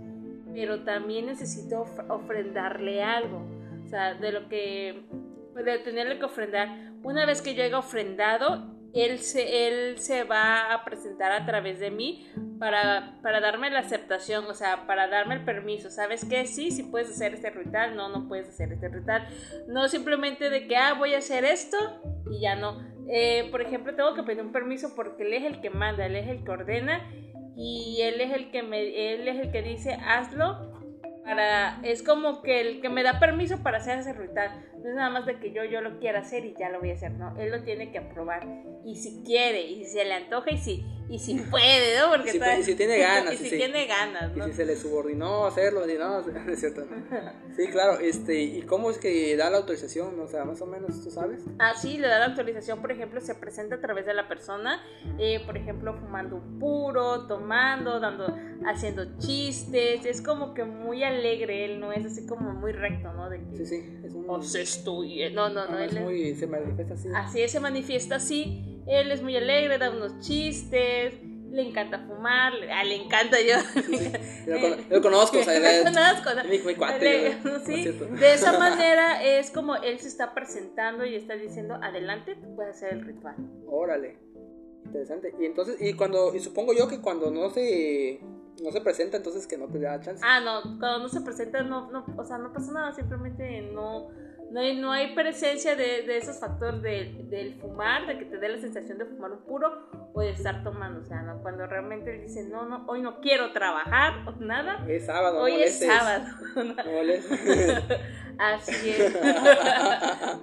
Pero 0.54 0.84
también 0.84 1.26
necesito 1.26 1.86
ofrendarle 2.10 3.04
algo 3.04 3.63
de 3.94 4.32
lo 4.32 4.50
que, 4.50 5.06
de 5.56 5.80
tenerle 5.80 6.20
que 6.20 6.26
ofrendar. 6.26 6.94
Una 7.04 7.26
vez 7.26 7.42
que 7.42 7.54
yo 7.54 7.64
haya 7.64 7.78
ofrendado, 7.78 8.74
él 8.94 9.20
se, 9.20 9.68
él 9.68 10.00
se 10.00 10.24
va 10.24 10.74
a 10.74 10.86
presentar 10.86 11.32
a 11.32 11.46
través 11.46 11.80
de 11.80 11.92
mí 11.92 12.28
para, 12.60 13.20
para 13.22 13.40
darme 13.40 13.70
la 13.70 13.80
aceptación, 13.80 14.46
o 14.46 14.54
sea, 14.54 14.86
para 14.88 15.08
darme 15.08 15.36
el 15.36 15.46
permiso. 15.46 15.90
¿Sabes 15.90 16.26
qué? 16.26 16.46
Sí, 16.46 16.72
sí 16.72 16.84
puedes 16.84 17.10
hacer 17.10 17.34
este 17.34 17.50
ritual, 17.50 17.96
no, 17.96 18.10
no 18.10 18.28
puedes 18.28 18.50
hacer 18.50 18.72
este 18.72 18.90
ritual. 18.90 19.28
No 19.68 19.88
simplemente 19.88 20.50
de 20.50 20.68
que, 20.68 20.76
ah, 20.76 20.94
voy 20.94 21.14
a 21.16 21.20
hacer 21.20 21.44
esto 21.46 21.78
y 22.32 22.42
ya 22.42 22.56
no. 22.56 22.82
Eh, 23.10 23.48
por 23.52 23.62
ejemplo, 23.62 23.96
tengo 23.96 24.14
que 24.14 24.24
pedir 24.24 24.44
un 24.44 24.52
permiso 24.52 24.94
porque 24.96 25.24
él 25.24 25.34
es 25.34 25.44
el 25.44 25.62
que 25.62 25.70
manda, 25.70 26.06
él 26.06 26.16
es 26.16 26.28
el 26.28 26.44
que 26.44 26.52
ordena 26.52 27.10
y 27.56 28.00
él 28.02 28.22
es 28.22 28.32
el 28.32 28.52
que 28.52 28.64
me, 28.64 29.14
él 29.14 29.28
es 29.28 29.40
el 29.40 29.52
que 29.52 29.62
dice 29.62 29.94
hazlo 29.94 30.73
para 31.24 31.80
es 31.84 32.04
como 32.04 32.42
que 32.42 32.62
el 32.62 32.82
que 32.82 32.90
me 32.90 33.04
da 33.04 33.20
permiso 33.20 33.58
para 33.64 33.78
hacer 33.78 34.00
ese 34.00 34.14
ritual. 34.14 34.52
No 34.84 34.90
es 34.90 34.96
nada 34.96 35.10
más 35.10 35.26
de 35.26 35.40
que 35.40 35.52
yo 35.52 35.64
yo 35.64 35.82
lo 35.82 36.00
quiera 36.00 36.20
hacer 36.20 36.46
y 36.46 36.54
ya 36.58 36.70
lo 36.70 36.80
voy 36.80 36.92
a 36.92 36.94
hacer 36.94 37.12
no. 37.12 37.36
Él 37.40 37.52
lo 37.52 37.64
tiene 37.64 37.92
que 37.92 38.00
aprobar. 38.00 38.46
Y 38.86 38.96
si 38.96 39.24
quiere 39.24 39.62
y 39.64 39.86
si 39.86 39.92
se 39.92 40.06
le 40.06 40.14
antoja 40.14 40.52
y 40.52 40.58
si 40.58 40.86
y 41.10 41.20
si 41.20 41.36
puede 41.36 42.00
no 42.00 42.10
porque 42.10 42.30
y 42.30 42.64
si, 42.64 42.76
tiene 42.76 42.98
ganas 42.98 43.34
y 43.34 43.38
si, 43.38 43.58
tiene 43.58 43.86
ganas 43.86 44.36
¿no? 44.36 44.48
y 44.48 44.52
si 44.52 44.56
se 44.56 44.66
le 44.66 44.76
subordinó 44.76 45.46
hacerlo 45.46 45.90
y 45.90 45.98
no, 45.98 46.20
es 46.50 46.60
cierto. 46.60 46.86
Sí 47.56 47.68
claro 47.68 48.00
este 48.00 48.42
y 48.42 48.62
cómo 48.64 48.90
es 48.90 48.98
que 48.98 49.36
da 49.36 49.50
la 49.50 49.58
autorización 49.58 50.20
o 50.20 50.28
sea 50.28 50.46
más 50.46 50.62
o 50.62 50.66
menos 50.66 51.04
tú 51.04 51.12
sabes 51.12 51.42
ah 51.60 51.74
sí 51.76 51.98
le 51.98 52.08
da 52.08 52.20
la 52.20 52.26
autorización 52.28 52.82
por 52.82 52.92
ejemplo 52.92 53.22
se 53.22 53.36
presenta 53.36 53.76
a 53.76 53.82
través 53.82 54.06
de 54.06 54.14
la 54.14 54.28
persona 54.28 54.82
eh, 55.20 55.42
por 55.46 55.58
ejemplo 55.58 55.94
fumando 55.94 56.38
un 56.38 56.60
puro 56.60 57.28
tomando 57.28 58.00
dando 58.00 58.36
haciendo 58.66 59.18
chistes 59.20 60.06
es 60.06 60.22
como 60.22 60.54
que 60.54 60.64
muy 60.64 61.04
alegre, 61.04 61.66
él 61.66 61.80
no 61.80 61.92
es 61.92 62.06
así 62.06 62.26
como 62.26 62.52
muy 62.54 62.72
recto, 62.72 63.12
¿no? 63.14 63.30
De 63.30 63.40
que, 63.40 63.58
sí, 63.58 63.66
sí, 63.66 64.00
es 64.04 64.14
un... 64.14 64.26
No, 64.26 65.50
no, 65.50 65.68
no, 65.68 65.80
él 65.80 65.98
es 65.98 66.02
muy... 66.02 66.36
se 66.36 66.48
manifiesta 66.48 66.94
así. 66.94 67.10
Así 67.14 67.42
es, 67.42 67.52
se 67.52 67.60
manifiesta 67.60 68.16
así, 68.16 68.82
él 68.88 69.12
es 69.12 69.22
muy 69.22 69.36
alegre, 69.36 69.78
da 69.78 69.92
unos 69.92 70.20
chistes, 70.20 71.16
le 71.54 71.62
encanta 71.62 72.00
fumar, 72.00 72.52
ah, 72.72 72.84
le 72.84 72.96
encanta 72.96 73.38
yo. 73.40 73.58
Yo, 74.90 75.02
conozco, 75.02 75.38
o 75.38 75.44
sea, 75.44 75.84
lo 75.84 75.84
conozco. 75.84 76.50
Mi, 76.50 76.58
mi 76.60 76.76
cuate, 76.76 77.38
sí, 77.64 77.86
de 77.86 78.34
esa 78.34 78.58
manera 78.60 79.24
es 79.24 79.52
como 79.52 79.76
él 79.76 80.00
se 80.00 80.08
está 80.08 80.34
presentando 80.34 81.06
y 81.06 81.16
está 81.16 81.36
diciendo, 81.36 81.76
adelante, 81.76 82.36
tú 82.36 82.56
puedes 82.56 82.78
hacer 82.78 82.94
el 82.94 83.06
ritual. 83.06 83.36
Órale, 83.68 84.18
interesante. 84.84 85.36
Y 85.40 85.46
entonces, 85.46 85.80
y 85.80 85.94
cuando, 85.94 86.34
y 86.34 86.40
supongo 86.40 86.74
yo 86.74 86.88
que 86.88 87.00
cuando 87.00 87.30
no 87.30 87.52
se 87.52 88.20
no 88.62 88.72
se 88.72 88.82
presenta, 88.82 89.18
entonces 89.18 89.48
que 89.48 89.58
no 89.58 89.68
te 89.68 89.80
da 89.80 90.00
chance. 90.00 90.24
Ah, 90.26 90.40
no, 90.40 90.62
cuando 90.80 91.00
no 91.00 91.10
se 91.10 91.22
presenta, 91.22 91.64
no, 91.64 91.92
no, 91.92 92.06
o 92.18 92.26
sea, 92.26 92.38
no 92.38 92.54
pasa 92.54 92.72
nada, 92.72 92.94
simplemente 92.94 93.62
no, 93.74 94.10
No 94.52 94.60
hay, 94.60 94.80
no 94.80 94.92
hay 94.92 95.16
presencia 95.16 95.76
de, 95.76 96.04
de 96.04 96.18
esos 96.18 96.40
factores 96.40 96.82
de, 96.82 97.26
del 97.30 97.56
fumar, 97.60 98.06
de 98.06 98.20
que 98.20 98.26
te 98.26 98.38
dé 98.38 98.50
la 98.50 98.60
sensación 98.60 98.98
de 99.00 99.06
fumar 99.06 99.32
un 99.32 99.42
puro 99.46 99.90
o 100.14 100.22
de 100.22 100.30
estar 100.30 100.64
tomando. 100.64 101.02
O 101.02 101.04
sea, 101.04 101.24
¿no? 101.24 101.42
cuando 101.42 101.66
realmente 101.66 102.14
él 102.14 102.22
dice, 102.22 102.44
no, 102.44 102.66
no, 102.66 102.86
hoy 102.88 103.02
no 103.02 103.20
quiero 103.20 103.52
trabajar 103.52 104.28
o 104.28 104.32
nada. 104.40 104.86
Es 104.88 105.08
sábado. 105.08 105.42
Hoy 105.42 105.64
es 105.64 105.80
sábado. 105.80 106.26
Así 108.38 108.90
es. 108.90 109.14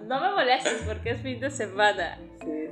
no 0.06 0.20
me 0.20 0.30
molestes 0.32 0.82
porque 0.86 1.10
es 1.10 1.22
fin 1.22 1.40
de 1.40 1.50
semana. 1.50 2.18
Sí. 2.40 2.70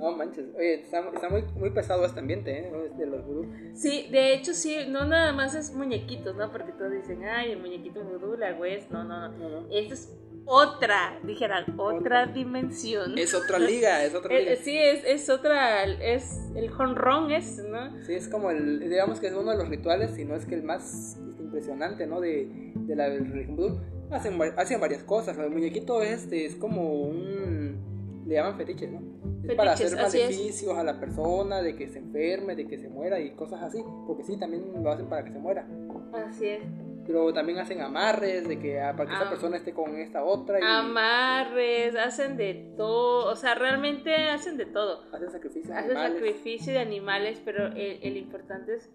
No 0.00 0.12
manches. 0.16 0.46
Oye, 0.56 0.80
está, 0.80 1.00
está 1.12 1.28
muy, 1.28 1.42
muy 1.56 1.70
pesado 1.70 2.04
este 2.04 2.20
ambiente, 2.20 2.50
¿eh? 2.58 2.72
De 2.96 3.06
los 3.06 3.24
vudú. 3.24 3.46
Sí, 3.74 4.08
de 4.10 4.34
hecho 4.34 4.54
sí, 4.54 4.76
no 4.88 5.04
nada 5.04 5.32
más 5.32 5.54
es 5.54 5.72
muñequitos, 5.74 6.34
¿no? 6.36 6.50
Porque 6.50 6.72
todos 6.72 6.90
dicen, 6.92 7.24
ay, 7.24 7.52
el 7.52 7.60
muñequito 7.60 8.02
vudú, 8.02 8.36
la 8.36 8.52
güey, 8.52 8.80
no, 8.90 9.04
no, 9.04 9.28
no. 9.28 9.38
No, 9.38 9.60
no. 9.60 9.66
Esto 9.70 9.94
es 9.94 10.16
otra, 10.46 11.20
dijeran, 11.22 11.64
otra, 11.78 11.98
Otra. 11.98 12.26
dimensión. 12.26 13.16
Es 13.18 13.34
otra 13.34 13.58
liga, 13.58 14.02
es 14.04 14.14
otra 14.14 14.34
liga. 14.38 14.56
Sí, 14.56 14.76
es, 14.76 15.04
es 15.04 15.28
otra, 15.28 15.84
es 15.84 16.50
el 16.54 16.70
jonrón 16.70 17.30
es, 17.30 17.58
¿no? 17.68 18.02
Sí, 18.02 18.14
es 18.14 18.26
como 18.26 18.50
el, 18.50 18.80
digamos 18.80 19.20
que 19.20 19.26
es 19.28 19.34
uno 19.34 19.50
de 19.50 19.58
los 19.58 19.68
rituales, 19.68 20.12
si 20.12 20.24
no 20.24 20.34
es 20.34 20.46
que 20.46 20.54
el 20.54 20.62
más 20.62 21.18
impresionante, 21.38 22.06
¿no? 22.06 22.20
De, 22.20 22.72
de 22.74 22.96
la 22.96 23.08
religión 23.08 23.56
vudú. 23.56 23.80
Hacen, 24.10 24.40
hacen 24.56 24.80
varias 24.80 25.04
cosas. 25.04 25.38
El 25.38 25.50
muñequito 25.50 26.02
este 26.02 26.46
es 26.46 26.56
como 26.56 26.94
un, 27.02 28.24
le 28.26 28.34
llaman 28.34 28.56
fetiches, 28.56 28.90
¿no? 28.90 29.00
Es 29.48 29.54
para 29.54 29.76
Fetiches, 29.76 29.94
hacer 29.98 30.22
maleficios 30.22 30.76
a 30.78 30.82
la 30.84 31.00
persona, 31.00 31.62
de 31.62 31.74
que 31.76 31.88
se 31.88 31.98
enferme, 31.98 32.54
de 32.56 32.66
que 32.66 32.78
se 32.78 32.88
muera 32.88 33.18
y 33.20 33.30
cosas 33.34 33.62
así. 33.62 33.82
Porque 34.06 34.22
sí, 34.24 34.36
también 34.38 34.64
lo 34.82 34.90
hacen 34.90 35.06
para 35.08 35.24
que 35.24 35.32
se 35.32 35.38
muera. 35.38 35.66
Así 36.12 36.46
es. 36.46 36.62
Pero 37.06 37.32
también 37.32 37.58
hacen 37.58 37.80
amarres, 37.80 38.46
de 38.46 38.58
que 38.58 38.80
ah, 38.80 38.94
para 38.96 39.08
que 39.08 39.16
Ah. 39.16 39.20
esa 39.22 39.30
persona 39.30 39.56
esté 39.56 39.72
con 39.72 39.96
esta 39.96 40.22
otra. 40.22 40.60
Y 40.60 40.62
Amarres, 40.64 41.96
hacen 41.96 42.36
de 42.36 42.72
todo, 42.76 43.30
o 43.32 43.36
sea, 43.36 43.54
realmente 43.54 44.14
hacen 44.28 44.56
de 44.56 44.66
todo. 44.66 45.02
hacen 45.12 45.30
sacrificios 45.30 45.68
de 45.74 45.80
Hacen 45.80 45.96
sacrificio 45.96 46.72
de 46.72 46.78
animales, 46.78 47.40
pero 47.44 47.66
el, 47.68 47.98
el 48.02 48.16
importante 48.16 48.74
es 48.76 48.90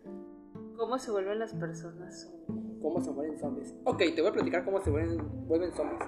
cómo 0.78 0.98
se 1.00 1.12
vuelven 1.12 1.40
las 1.40 1.54
personas. 1.54 2.32
¿Cómo 2.82 3.02
se 3.02 3.12
mueren 3.12 3.38
zombies? 3.40 3.74
Ok, 3.84 3.98
te 4.16 4.22
voy 4.22 4.30
a 4.30 4.34
platicar 4.34 4.64
cómo 4.64 4.80
se 4.80 4.92
vuelven, 4.92 5.18
vuelven 5.48 5.74
zombies. 5.74 6.00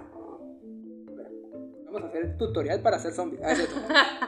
Espera, 1.97 2.03
Vamos 2.03 2.03
a 2.03 2.07
hacer 2.07 2.23
el 2.31 2.37
tutorial 2.37 2.81
para 2.81 2.97
hacer 2.97 3.13
zombies. 3.13 3.41
Ah. 3.43 3.53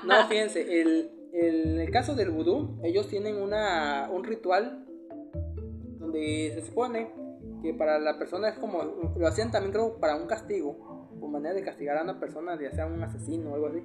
No, 0.05 0.27
fíjense, 0.27 0.81
el, 0.81 1.11
el- 1.33 1.73
en 1.75 1.79
el 1.79 1.91
caso 1.91 2.15
del 2.15 2.31
vudú, 2.31 2.79
ellos 2.83 3.07
tienen 3.07 3.35
una, 3.41 4.09
un 4.11 4.23
ritual 4.23 4.85
donde 5.99 6.51
se 6.55 6.61
supone 6.65 7.11
que 7.61 7.73
para 7.73 7.99
la 7.99 8.17
persona 8.17 8.49
es 8.49 8.57
como, 8.57 8.83
lo 9.17 9.27
hacían 9.27 9.51
también 9.51 9.71
creo 9.73 9.99
para 9.99 10.15
un 10.15 10.27
castigo, 10.27 11.09
o 11.21 11.27
manera 11.27 11.53
de 11.53 11.61
castigar 11.63 11.97
a 11.97 12.03
una 12.03 12.19
persona, 12.19 12.57
ya 12.59 12.71
sea 12.71 12.85
un 12.88 13.01
asesino 13.03 13.51
o 13.51 13.55
algo 13.55 13.67
así. 13.67 13.83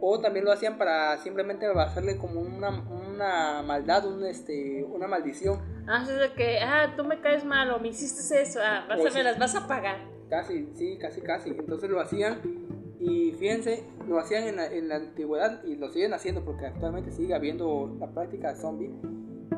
O 0.00 0.20
también 0.20 0.44
lo 0.44 0.52
hacían 0.52 0.78
para 0.78 1.16
simplemente 1.18 1.66
hacerle 1.66 2.18
como 2.18 2.40
una, 2.40 2.70
una 2.90 3.62
maldad, 3.62 4.04
un, 4.06 4.24
este, 4.26 4.84
una 4.84 5.06
maldición. 5.06 5.60
Ah, 5.88 6.02
es 6.02 6.08
de 6.08 6.32
que, 6.34 6.58
ah, 6.60 6.92
tú 6.96 7.04
me 7.04 7.20
caes 7.20 7.44
mal 7.44 7.70
o 7.70 7.78
me 7.78 7.88
hiciste 7.88 8.42
eso, 8.42 8.60
ah, 8.62 8.84
vas 8.88 9.00
O 9.00 9.06
a, 9.06 9.10
sí. 9.10 9.18
me 9.18 9.24
las 9.24 9.38
vas 9.38 9.54
a 9.54 9.66
pagar. 9.66 9.96
Casi, 10.28 10.68
sí, 10.74 10.98
casi, 10.98 11.20
casi. 11.20 11.50
Entonces 11.50 11.88
lo 11.90 12.00
hacían 12.00 12.61
y 13.04 13.32
fíjense, 13.32 13.84
lo 14.08 14.18
hacían 14.18 14.44
en 14.44 14.56
la, 14.56 14.66
en 14.72 14.88
la 14.88 14.96
antigüedad 14.96 15.64
y 15.64 15.76
lo 15.76 15.90
siguen 15.90 16.14
haciendo 16.14 16.44
porque 16.44 16.66
actualmente 16.66 17.10
sigue 17.10 17.34
habiendo 17.34 17.94
la 17.98 18.06
práctica 18.10 18.50
de 18.52 18.56
zombie. 18.60 18.90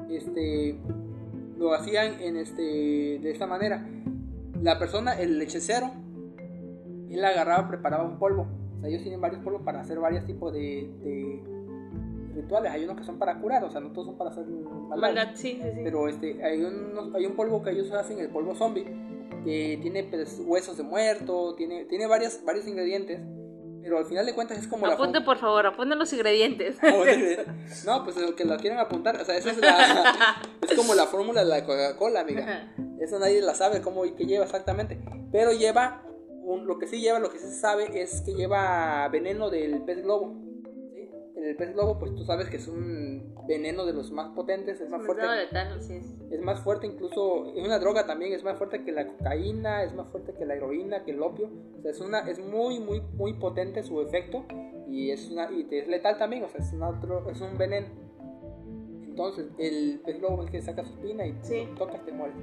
Este, 0.09 0.79
lo 1.59 1.75
hacían 1.75 2.21
en 2.21 2.37
este, 2.37 2.63
de 2.63 3.31
esta 3.31 3.47
manera. 3.47 3.87
La 4.63 4.79
persona, 4.79 5.13
el 5.21 5.41
hechicero, 5.43 5.91
él 7.11 7.25
agarraba, 7.25 7.69
preparaba 7.69 8.05
un 8.05 8.19
polvo. 8.19 8.47
O 8.77 8.81
sea, 8.81 8.89
ellos 8.89 9.03
tienen 9.03 9.21
varios 9.21 9.43
polvos 9.43 9.63
para 9.63 9.81
hacer 9.81 9.99
varios 9.99 10.25
tipos 10.25 10.53
de, 10.53 10.91
de 11.03 11.43
rituales. 12.35 12.73
Hay 12.73 12.85
unos 12.85 12.97
que 12.97 13.05
son 13.05 13.19
para 13.19 13.39
curar, 13.41 13.63
o 13.65 13.71
sea, 13.71 13.81
no 13.81 13.91
todos 13.93 14.07
son 14.09 14.17
para 14.17 14.31
hacer 14.31 14.47
maldades. 14.47 15.01
Maldad, 15.01 15.29
sí, 15.35 15.59
sí, 15.63 15.69
sí. 15.75 15.81
Pero 15.85 16.09
este, 16.09 16.43
hay, 16.43 16.63
unos- 16.63 17.15
hay 17.15 17.27
un 17.27 17.35
polvo 17.37 17.63
que 17.63 17.71
ellos 17.71 17.93
hacen, 17.93 18.19
el 18.19 18.29
polvo 18.31 18.55
zombie, 18.55 18.87
que 19.45 19.79
tiene 19.83 20.05
pues, 20.05 20.41
huesos 20.45 20.77
de 20.77 20.83
muerto, 20.83 21.55
tiene, 21.57 21.85
tiene 21.85 22.07
varias, 22.07 22.43
varios 22.45 22.67
ingredientes, 22.67 23.21
pero 23.83 23.99
al 23.99 24.07
final 24.07 24.25
de 24.25 24.35
cuentas 24.35 24.59
es 24.59 24.67
como 24.67 24.87
Apunte, 24.87 25.19
la 25.21 25.25
por 25.25 25.37
favor, 25.37 25.67
apunte 25.67 25.95
los 25.95 26.13
ingredientes. 26.13 26.79
No, 27.85 28.03
pues 28.05 28.17
lo 28.17 28.35
que 28.35 28.45
la 28.45 28.57
quieren 28.57 28.79
apuntar, 28.79 29.21
o 29.21 29.25
sea, 29.25 29.37
esa 29.37 29.51
es 29.51 29.59
la. 29.59 30.37
es 30.63 30.75
como 30.75 30.95
la 30.95 31.07
fórmula 31.07 31.43
de 31.45 31.51
la 31.51 31.65
Coca-Cola, 31.65 32.21
amiga. 32.21 32.43
Ajá. 32.43 32.75
Eso 33.01 33.19
nadie 33.19 33.43
la 33.43 33.55
sabe 33.55 33.83
cómo 33.83 34.07
y 34.07 34.13
qué 34.13 34.25
lleva 34.25 34.45
exactamente. 34.45 34.99
Pero 35.31 35.53
lleva, 35.53 36.03
un- 36.43 36.67
lo 36.67 36.79
que 36.79 36.87
sí 36.87 37.01
lleva, 37.01 37.19
lo 37.19 37.31
que 37.31 37.39
sí 37.39 37.47
se 37.47 37.61
sabe 37.61 38.01
es 38.01 38.23
que 38.23 38.33
lleva 38.35 39.07
veneno 39.09 39.51
del 39.51 39.83
pez 39.85 40.03
globo. 40.03 40.35
El 41.45 41.57
pez 41.57 41.75
globo, 41.75 41.99
pues 41.99 42.15
tú 42.15 42.25
sabes 42.25 42.49
que 42.49 42.57
es 42.57 42.69
un 42.69 43.35
veneno 43.47 43.85
de 43.85 43.93
los 43.93 44.11
más 44.13 44.31
potentes, 44.35 44.81
es 44.81 44.89
más 44.89 45.05
fuerte. 45.05 45.27
Letal, 45.27 45.83
sí 45.83 45.97
es. 45.97 46.15
Es 46.31 46.41
más 46.41 46.61
fuerte 46.61 46.87
incluso, 46.87 47.53
es 47.55 47.63
una 47.63 47.79
droga 47.79 48.07
también, 48.07 48.33
es 48.33 48.43
más 48.43 48.57
fuerte 48.57 48.83
que 48.83 48.93
la 48.93 49.07
cocaína, 49.07 49.83
es 49.83 49.95
más 49.95 50.09
fuerte 50.09 50.33
que 50.33 50.47
la 50.47 50.55
heroína, 50.55 51.05
que 51.05 51.11
el 51.11 51.23
opio. 51.23 51.51
O 51.79 51.83
sea, 51.83 51.91
es, 51.91 52.01
una, 52.01 52.21
es 52.21 52.39
muy, 52.39 52.81
muy, 52.81 53.03
muy 53.13 53.35
potente 53.35 53.83
su 53.83 54.01
efecto 54.01 54.47
y 54.89 55.11
es, 55.11 55.31
una, 55.31 55.51
y 55.53 55.67
es 55.71 55.87
letal 55.87 56.17
también, 56.17 56.45
o 56.45 56.49
sea, 56.49 56.61
es, 56.63 56.73
una 56.73 56.91
es 57.31 57.41
un 57.43 57.59
veneno. 57.59 57.89
Entonces, 59.07 59.47
el 59.59 60.01
pez 60.05 60.19
globo 60.21 60.45
es 60.45 60.51
que 60.51 60.63
saca 60.63 60.83
su 60.85 60.95
espina 60.95 61.27
y 61.27 61.37
Sí. 61.43 61.67
lo 61.73 61.75
tocas, 61.77 62.05
te 62.07 62.13
mueres. 62.13 62.37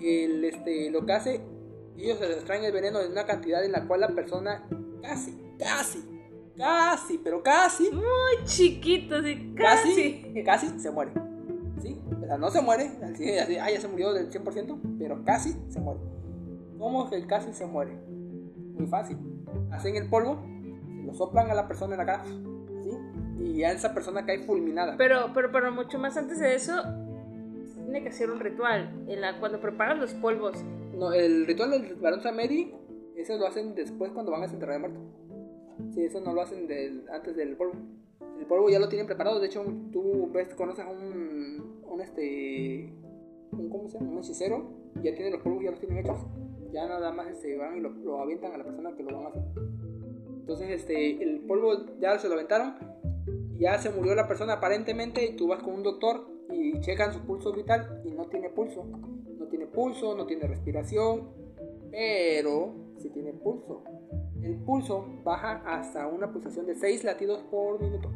El, 0.00 0.44
este, 0.44 0.90
lo 0.90 1.04
que 1.04 1.12
hace, 1.12 1.40
ellos 1.98 2.18
se 2.18 2.24
extraen 2.32 2.64
el 2.64 2.72
veneno 2.72 3.00
en 3.00 3.12
una 3.12 3.26
cantidad 3.26 3.62
en 3.62 3.72
la 3.72 3.86
cual 3.86 4.00
la 4.00 4.08
persona 4.08 4.66
casi, 5.02 5.38
casi, 5.58 6.13
casi, 6.56 7.18
pero 7.18 7.42
casi, 7.42 7.90
Muy 7.90 8.44
chiquito, 8.44 9.22
sí, 9.22 9.52
casi, 9.56 10.22
casi. 10.22 10.44
casi 10.44 10.80
se 10.80 10.90
muere. 10.90 11.12
¿Sí? 11.80 12.00
O 12.22 12.26
sea, 12.26 12.38
no 12.38 12.50
se 12.50 12.60
muere, 12.62 12.90
así, 13.02 13.38
así, 13.38 13.56
ah, 13.56 13.70
ya 13.70 13.80
se 13.80 13.88
murió 13.88 14.12
del 14.12 14.30
100%, 14.30 14.78
pero 14.98 15.22
casi 15.24 15.56
se 15.68 15.80
muere. 15.80 16.00
¿Cómo 16.78 17.04
es 17.04 17.10
que 17.10 17.16
el 17.16 17.26
casi 17.26 17.52
se 17.52 17.66
muere? 17.66 17.92
Muy 18.74 18.86
fácil. 18.86 19.18
Hacen 19.70 19.96
el 19.96 20.08
polvo, 20.08 20.42
se 20.96 21.02
lo 21.02 21.14
soplan 21.14 21.50
a 21.50 21.54
la 21.54 21.68
persona 21.68 21.94
en 21.94 21.98
la 21.98 22.06
cara, 22.06 22.24
¿sí? 22.24 22.98
Y 23.40 23.58
ya 23.58 23.72
esa 23.72 23.94
persona 23.94 24.24
cae 24.24 24.44
fulminada. 24.44 24.96
Pero, 24.96 25.32
pero, 25.34 25.50
pero 25.52 25.72
mucho 25.72 25.98
más 25.98 26.16
antes 26.16 26.38
de 26.38 26.54
eso, 26.54 26.82
tiene 27.84 28.02
que 28.02 28.08
hacer 28.08 28.30
un 28.30 28.40
ritual. 28.40 29.04
En 29.08 29.20
la, 29.20 29.38
cuando 29.38 29.60
preparas 29.60 29.98
los 29.98 30.14
polvos. 30.14 30.56
No, 30.96 31.12
el 31.12 31.46
ritual 31.46 31.70
del 31.70 31.94
varón 31.96 32.22
Samedi, 32.22 32.74
eso 33.16 33.36
lo 33.36 33.46
hacen 33.46 33.74
después 33.74 34.12
cuando 34.12 34.32
van 34.32 34.40
a 34.42 34.44
desenterrar 34.44 34.76
al 34.76 34.80
muerto. 34.80 35.00
Sí, 35.92 36.04
eso 36.04 36.20
no 36.20 36.32
lo 36.32 36.42
hacen 36.42 36.68
antes 37.12 37.36
del 37.36 37.56
polvo. 37.56 37.74
El 38.38 38.46
polvo 38.46 38.68
ya 38.68 38.78
lo 38.78 38.88
tienen 38.88 39.06
preparado. 39.06 39.40
De 39.40 39.46
hecho, 39.46 39.64
tú 39.92 40.30
ves, 40.32 40.54
conoces 40.54 40.84
a 40.84 40.90
un, 40.90 41.82
un 41.88 42.00
este, 42.00 42.92
un, 43.52 43.68
¿cómo 43.70 43.88
se 43.88 43.98
llama? 43.98 44.12
Un 44.12 44.18
hechicero. 44.18 44.70
Ya 45.02 45.14
tiene 45.14 45.30
los 45.30 45.42
polvos, 45.42 45.62
ya 45.64 45.70
los 45.70 45.80
tienen 45.80 45.98
hechos. 45.98 46.18
Ya 46.72 46.86
nada 46.88 47.12
más 47.12 47.38
se 47.40 47.56
van 47.56 47.76
y 47.76 47.80
lo, 47.80 47.90
lo 47.90 48.20
avientan 48.20 48.52
a 48.52 48.58
la 48.58 48.64
persona 48.64 48.94
que 48.96 49.02
lo 49.02 49.16
van 49.16 49.26
a 49.26 49.28
hacer. 49.28 49.42
Entonces, 50.40 50.70
este, 50.70 51.22
el 51.22 51.40
polvo 51.40 51.98
ya 52.00 52.18
se 52.18 52.28
lo 52.28 52.34
aventaron. 52.34 52.74
Ya 53.58 53.78
se 53.78 53.90
murió 53.90 54.14
la 54.14 54.26
persona 54.26 54.54
aparentemente 54.54 55.24
y 55.24 55.36
tú 55.36 55.48
vas 55.48 55.62
con 55.62 55.74
un 55.74 55.82
doctor 55.82 56.28
y 56.52 56.80
checan 56.80 57.12
su 57.12 57.20
pulso 57.20 57.52
vital 57.52 58.02
y 58.04 58.10
no 58.10 58.26
tiene 58.26 58.50
pulso. 58.50 58.84
No 58.84 59.46
tiene 59.46 59.66
pulso, 59.66 60.14
no 60.16 60.26
tiene 60.26 60.46
respiración, 60.46 61.30
pero 61.90 62.74
sí 62.98 63.10
tiene 63.10 63.32
pulso. 63.32 63.84
El 64.44 64.56
pulso 64.56 65.06
baja 65.24 65.62
hasta 65.66 66.06
una 66.06 66.30
pulsación 66.30 66.66
de 66.66 66.74
6 66.74 67.02
latidos 67.04 67.42
por 67.50 67.80
minuto. 67.80 68.10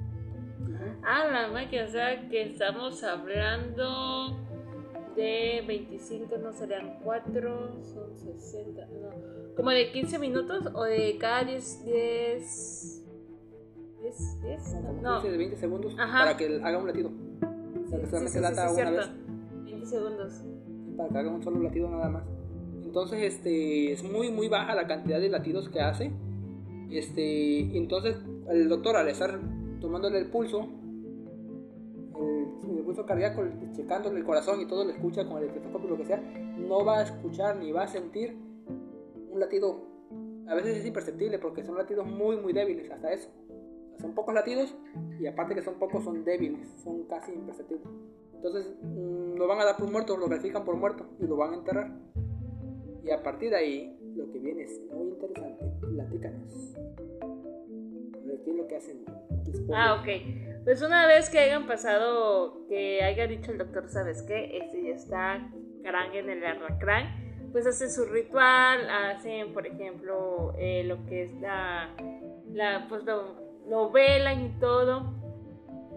Ah, 1.02 1.26
la 1.30 1.48
máquina, 1.48 1.84
o 1.84 1.88
sea 1.88 2.28
que 2.28 2.42
estamos 2.42 3.02
hablando 3.02 4.36
de 5.16 5.64
25, 5.66 6.36
no 6.38 6.52
serían 6.52 6.98
4, 7.02 7.82
son 7.82 8.16
60, 8.16 8.86
no. 8.86 9.54
Como 9.56 9.70
de 9.70 9.90
15 9.90 10.18
minutos 10.18 10.68
o 10.74 10.84
de 10.84 11.16
cada 11.18 11.44
10, 11.44 11.84
10, 11.86 13.04
10, 14.02 14.42
10, 14.42 14.74
Como 14.74 14.92
no. 15.02 15.14
15 15.22 15.30
de 15.30 15.38
20 15.38 15.56
segundos 15.56 15.96
Ajá. 15.98 16.18
para 16.18 16.36
que 16.36 16.60
haga 16.62 16.78
un 16.78 16.86
latido. 16.86 17.10
O 17.10 17.88
sea, 17.88 18.00
que 18.00 18.06
solamente 18.06 18.32
sí, 18.32 18.38
sí, 18.38 18.40
lata 18.40 18.68
sí, 18.68 18.74
una 18.74 18.90
cierto. 18.90 18.96
vez. 18.96 19.64
20 19.64 19.86
segundos. 19.86 20.44
para 20.96 21.08
que 21.08 21.18
haga 21.18 21.30
un 21.30 21.42
solo 21.42 21.60
latido 21.62 21.88
nada 21.90 22.08
más. 22.10 22.24
Entonces, 22.88 23.22
este, 23.22 23.92
es 23.92 24.02
muy, 24.02 24.30
muy 24.30 24.48
baja 24.48 24.74
la 24.74 24.86
cantidad 24.86 25.20
de 25.20 25.28
latidos 25.28 25.68
que 25.68 25.78
hace. 25.78 26.10
Este, 26.90 27.76
entonces, 27.76 28.16
el 28.48 28.66
doctor 28.70 28.96
al 28.96 29.08
estar 29.08 29.38
tomándole 29.78 30.16
el 30.16 30.30
pulso, 30.30 30.66
el, 32.18 32.78
el 32.78 32.84
pulso 32.84 33.04
cardíaco, 33.04 33.44
checándole 33.76 34.20
el 34.20 34.24
corazón 34.24 34.62
y 34.62 34.66
todo, 34.66 34.86
le 34.86 34.92
escucha 34.92 35.28
con 35.28 35.36
el 35.36 35.48
estetoscopio, 35.48 35.90
lo 35.90 35.98
que 35.98 36.06
sea, 36.06 36.16
no 36.16 36.82
va 36.82 37.00
a 37.00 37.02
escuchar 37.02 37.56
ni 37.56 37.72
va 37.72 37.82
a 37.82 37.88
sentir 37.88 38.34
un 39.30 39.38
latido. 39.38 39.84
A 40.48 40.54
veces 40.54 40.78
es 40.78 40.86
imperceptible 40.86 41.38
porque 41.38 41.62
son 41.64 41.76
latidos 41.76 42.06
muy, 42.06 42.38
muy 42.38 42.54
débiles, 42.54 42.90
hasta 42.90 43.12
eso. 43.12 43.28
Son 44.00 44.14
pocos 44.14 44.32
latidos 44.32 44.74
y 45.20 45.26
aparte 45.26 45.54
que 45.54 45.60
son 45.60 45.74
pocos, 45.74 46.04
son 46.04 46.24
débiles, 46.24 46.66
son 46.82 47.02
casi 47.02 47.32
imperceptibles. 47.32 47.86
Entonces 48.32 48.66
mm, 48.82 49.34
lo 49.34 49.46
van 49.46 49.60
a 49.60 49.66
dar 49.66 49.76
por 49.76 49.90
muerto, 49.90 50.16
lo 50.16 50.26
verifican 50.26 50.64
por 50.64 50.76
muerto 50.76 51.04
y 51.20 51.26
lo 51.26 51.36
van 51.36 51.52
a 51.52 51.56
enterrar. 51.56 51.92
Y 53.08 53.10
a 53.10 53.22
partir 53.22 53.48
de 53.48 53.56
ahí 53.56 53.98
lo 54.16 54.30
que 54.30 54.38
viene 54.38 54.64
es 54.64 54.80
muy 54.92 55.08
interesante. 55.08 55.64
Platícanos. 55.80 56.74
¿Qué 58.44 58.50
es 58.50 58.56
lo 58.56 58.68
que 58.68 58.76
hacen? 58.76 59.04
Ah, 59.72 59.94
ok. 59.94 60.64
Pues 60.64 60.82
una 60.82 61.06
vez 61.06 61.30
que 61.30 61.38
hayan 61.38 61.66
pasado, 61.66 62.66
que 62.68 63.02
haya 63.02 63.26
dicho 63.26 63.50
el 63.50 63.58
doctor, 63.58 63.88
¿sabes 63.88 64.22
qué? 64.24 64.58
Este 64.58 64.82
ya 64.82 64.94
está 64.94 65.50
Krang 65.82 66.14
en 66.14 66.28
el 66.28 66.44
arracrán, 66.44 67.50
pues 67.50 67.66
hacen 67.66 67.90
su 67.90 68.04
ritual, 68.04 68.90
hacen, 68.90 69.54
por 69.54 69.66
ejemplo, 69.66 70.52
eh, 70.58 70.84
lo 70.84 71.06
que 71.06 71.22
es 71.22 71.40
la, 71.40 71.94
la 72.52 72.86
pues 72.90 73.04
lo, 73.04 73.64
lo 73.70 73.90
velan 73.90 74.44
y 74.44 74.60
todo. 74.60 75.14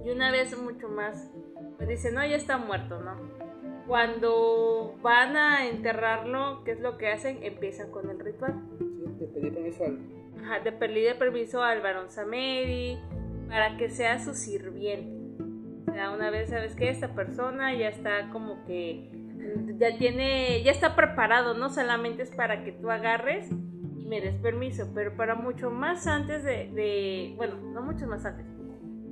Y 0.05 0.11
una 0.11 0.31
vez 0.31 0.57
mucho 0.57 0.87
más, 0.87 1.29
pues 1.75 1.89
dicen, 1.89 2.15
no, 2.15 2.25
ya 2.25 2.37
está 2.37 2.57
muerto, 2.57 3.01
¿no? 3.01 3.40
Cuando 3.87 4.95
van 5.01 5.35
a 5.35 5.67
enterrarlo, 5.67 6.63
¿qué 6.63 6.71
es 6.71 6.79
lo 6.79 6.97
que 6.97 7.07
hacen? 7.07 7.39
Empiezan 7.43 7.91
con 7.91 8.09
el 8.09 8.19
ritual. 8.19 8.61
Sí, 8.77 8.85
de 9.19 9.27
pedir 9.27 9.53
permiso 9.53 9.85
al... 9.85 9.99
Ajá, 10.41 10.59
de 10.59 10.71
pedir 10.71 11.17
permiso 11.17 11.63
al 11.63 11.81
varón 11.81 12.09
Samedi 12.09 12.97
para 13.47 13.77
que 13.77 13.89
sea 13.89 14.19
su 14.19 14.33
sirviente. 14.33 15.43
O 15.89 15.93
sea, 15.93 16.11
una 16.11 16.29
vez 16.29 16.49
sabes 16.49 16.75
que 16.75 16.89
esta 16.89 17.13
persona 17.13 17.73
ya 17.75 17.89
está 17.89 18.29
como 18.29 18.63
que 18.65 19.09
ya 19.77 19.97
tiene, 19.97 20.63
ya 20.63 20.71
está 20.71 20.95
preparado, 20.95 21.53
no 21.53 21.69
solamente 21.69 22.23
es 22.23 22.31
para 22.31 22.63
que 22.63 22.71
tú 22.71 22.89
agarres 22.89 23.49
y 23.97 24.05
me 24.05 24.21
des 24.21 24.35
permiso, 24.35 24.89
pero 24.93 25.15
para 25.15 25.35
mucho 25.35 25.69
más 25.69 26.07
antes 26.07 26.43
de, 26.43 26.71
de 26.73 27.33
bueno, 27.35 27.55
no 27.57 27.81
mucho 27.81 28.07
más 28.07 28.25
antes. 28.25 28.45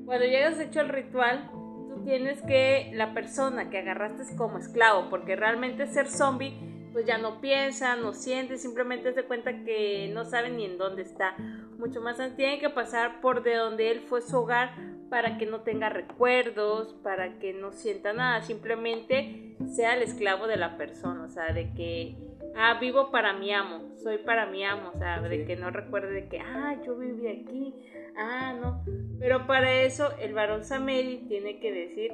Cuando 0.06 0.26
llegas 0.26 0.60
hecho 0.60 0.82
el 0.82 0.90
ritual, 0.90 1.52
tú 1.90 2.04
tienes 2.04 2.42
que, 2.44 2.92
la 2.94 3.14
persona 3.14 3.70
que 3.70 3.80
agarraste 3.80 4.22
es 4.22 4.32
como 4.38 4.60
esclavo, 4.60 5.10
porque 5.10 5.36
realmente 5.36 5.88
ser 5.88 6.08
zombie, 6.08 6.54
pues 6.94 7.06
ya 7.06 7.18
no 7.18 7.42
piensa, 7.42 7.96
no 7.96 8.14
siente, 8.14 8.58
simplemente 8.58 9.14
se 9.14 9.24
cuenta 9.24 9.64
que 9.64 10.12
no 10.14 10.26
sabe 10.26 10.50
ni 10.50 10.66
en 10.66 10.78
dónde 10.78 11.02
está. 11.02 11.36
Mucho 11.78 12.02
más 12.02 12.18
tiene 12.36 12.60
que 12.60 12.70
pasar 12.70 13.22
por 13.22 13.44
de 13.44 13.56
donde 13.56 13.92
él 13.92 14.02
fue 14.02 14.22
su 14.22 14.38
hogar 14.38 14.72
para 15.10 15.38
que 15.38 15.46
no 15.46 15.62
tenga 15.62 15.90
recuerdos, 15.90 16.94
para 17.04 17.40
que 17.40 17.54
no 17.54 17.72
sienta 17.72 18.14
nada, 18.14 18.42
simplemente 18.44 19.56
sea 19.68 19.96
el 19.96 20.04
esclavo 20.04 20.48
de 20.48 20.58
la 20.58 20.78
persona, 20.78 21.24
o 21.24 21.30
sea, 21.30 21.52
de 21.54 21.74
que, 21.74 22.16
ah, 22.56 22.78
vivo 22.80 23.10
para 23.12 23.34
mi 23.34 23.52
amo, 23.52 23.96
soy 24.04 24.20
para 24.20 24.46
mi 24.46 24.64
amo, 24.64 24.92
o 24.94 24.98
sea, 24.98 25.20
de 25.22 25.46
que 25.46 25.56
no 25.56 25.72
recuerde 25.72 26.12
de 26.12 26.28
que, 26.28 26.40
ah, 26.40 26.76
yo 26.86 26.96
viví 26.96 27.28
aquí, 27.28 27.74
ah, 28.18 28.54
no, 28.60 28.84
pero 29.20 29.48
para 29.48 29.82
eso 29.84 30.10
el 30.20 30.34
varón 30.34 30.64
Samedi 30.64 31.26
tiene 31.28 31.60
que 31.60 31.72
decir, 31.72 32.12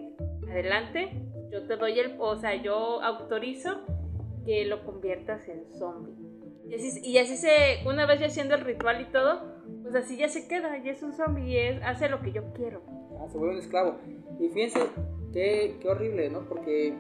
adelante, 0.50 1.12
yo 1.52 1.66
te 1.68 1.75
doy 1.78 2.00
el, 2.00 2.16
o 2.20 2.38
sea, 2.38 2.62
yo 2.62 3.02
autorizo 3.02 3.82
que 4.46 4.66
lo 4.66 4.84
conviertas 4.86 5.48
en 5.48 5.66
zombie. 5.74 6.14
Y 6.68 7.18
así, 7.20 7.38
se, 7.38 7.88
una 7.88 8.08
vez 8.08 8.20
ya 8.20 8.25
haciendo 8.25 8.56
el 8.56 8.62
ritual 8.62 9.02
y 9.02 9.06
todo, 9.12 9.54
pues 9.84 9.94
así 9.96 10.18
ya 10.18 10.28
se 10.28 10.48
queda, 10.48 10.78
ya 10.84 10.92
es 10.92 11.04
un 11.04 11.14
zombie 11.14 11.48
y 11.48 11.58
es, 11.58 11.82
hace 11.84 12.10
lo 12.10 12.22
que 12.22 12.32
yo 12.32 12.54
quiero. 12.54 12.82
Ah, 13.20 13.28
se 13.30 13.38
vuelve 13.38 13.56
un 13.56 13.62
esclavo. 13.62 13.98
Y 14.40 14.50
fíjense, 14.50 14.80
qué, 15.32 15.78
qué 15.80 15.88
horrible, 15.88 16.30
¿no? 16.30 16.42
Porque 16.50 16.96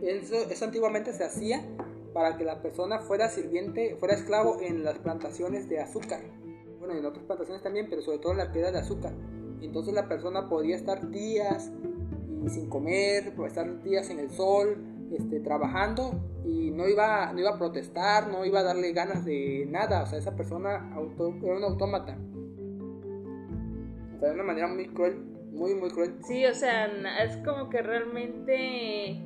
eso, 0.00 0.36
eso 0.50 0.64
antiguamente 0.64 1.12
se 1.12 1.24
hacía 1.24 1.62
para 2.14 2.36
que 2.36 2.44
la 2.44 2.62
persona 2.62 3.00
fuera 3.00 3.28
sirviente, 3.28 3.96
fuera 3.96 4.14
esclavo 4.14 4.60
en 4.60 4.82
las 4.82 4.98
plantaciones 4.98 5.68
de 5.68 5.80
azúcar. 5.80 6.20
Bueno, 6.82 6.98
en 6.98 7.06
otras 7.06 7.24
plantaciones 7.24 7.62
también, 7.62 7.86
pero 7.88 8.02
sobre 8.02 8.18
todo 8.18 8.32
en 8.32 8.38
la 8.38 8.50
piedra 8.50 8.72
de 8.72 8.80
azúcar. 8.80 9.12
Entonces 9.60 9.94
la 9.94 10.08
persona 10.08 10.48
podía 10.48 10.74
estar 10.74 11.10
días 11.10 11.70
sin 12.48 12.68
comer, 12.68 13.32
estar 13.46 13.82
días 13.84 14.10
en 14.10 14.18
el 14.18 14.30
sol, 14.30 14.76
este, 15.12 15.38
trabajando 15.38 16.20
y 16.44 16.72
no 16.72 16.88
iba, 16.88 17.32
no 17.32 17.38
iba 17.38 17.50
a 17.50 17.58
protestar, 17.58 18.26
no 18.26 18.44
iba 18.44 18.58
a 18.58 18.62
darle 18.64 18.92
ganas 18.92 19.24
de 19.24 19.64
nada, 19.70 20.02
o 20.02 20.06
sea, 20.06 20.18
esa 20.18 20.34
persona 20.34 20.92
auto, 20.92 21.32
era 21.40 21.56
un 21.56 21.62
autómata. 21.62 22.18
O 24.16 24.18
sea, 24.18 24.30
de 24.30 24.34
una 24.34 24.42
manera 24.42 24.66
muy 24.66 24.88
cruel, 24.88 25.18
muy, 25.52 25.76
muy 25.76 25.90
cruel. 25.90 26.16
Sí, 26.24 26.44
o 26.46 26.54
sea, 26.54 26.86
es 27.22 27.36
como 27.44 27.70
que 27.70 27.80
realmente, 27.80 29.20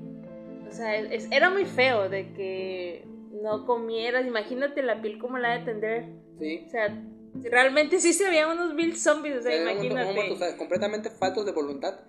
o 0.68 0.72
sea, 0.72 0.94
era 0.94 1.48
muy 1.48 1.64
feo 1.64 2.10
de 2.10 2.34
que 2.34 3.08
no 3.42 3.64
comieras, 3.64 4.26
imagínate 4.26 4.82
la 4.82 5.00
piel 5.00 5.18
como 5.18 5.38
la 5.38 5.56
de 5.56 5.64
tender. 5.64 6.04
Sí. 6.38 6.64
O 6.66 6.68
sea, 6.68 7.02
realmente 7.44 8.00
sí 8.00 8.12
se 8.12 8.28
veían 8.28 8.50
unos 8.50 8.74
mil 8.74 8.96
zombies, 8.96 9.36
o 9.38 9.42
sea, 9.42 9.56
imagínate. 9.60 10.30
o 10.30 10.36
sea, 10.36 10.56
completamente 10.56 11.10
faltos 11.10 11.46
de 11.46 11.52
voluntad. 11.52 12.00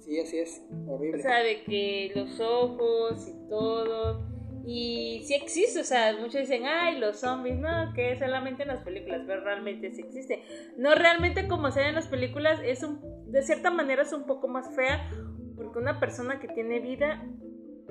Sí, 0.00 0.18
así 0.18 0.38
es, 0.38 0.62
horrible. 0.88 1.20
O 1.20 1.22
sea, 1.22 1.42
de 1.42 1.62
que 1.62 2.12
los 2.14 2.40
ojos 2.40 3.28
y 3.28 3.48
todo. 3.48 4.30
Y 4.64 5.24
sí 5.26 5.34
existe, 5.34 5.80
o 5.80 5.84
sea, 5.84 6.16
muchos 6.18 6.42
dicen, 6.42 6.64
ay, 6.66 6.98
los 6.98 7.18
zombies, 7.18 7.58
no, 7.58 7.92
que 7.94 8.16
solamente 8.16 8.62
en 8.62 8.68
las 8.68 8.84
películas, 8.84 9.22
pero 9.26 9.42
realmente 9.42 9.90
sí 9.92 10.02
existe. 10.02 10.44
No 10.76 10.94
realmente 10.94 11.48
como 11.48 11.72
se 11.72 11.80
ve 11.80 11.88
en 11.88 11.96
las 11.96 12.06
películas, 12.06 12.60
es 12.64 12.84
un, 12.84 13.00
de 13.32 13.42
cierta 13.42 13.72
manera 13.72 14.02
es 14.02 14.12
un 14.12 14.24
poco 14.24 14.46
más 14.46 14.72
fea, 14.76 15.10
porque 15.56 15.80
una 15.80 15.98
persona 15.98 16.38
que 16.38 16.46
tiene 16.46 16.78
vida, 16.78 17.26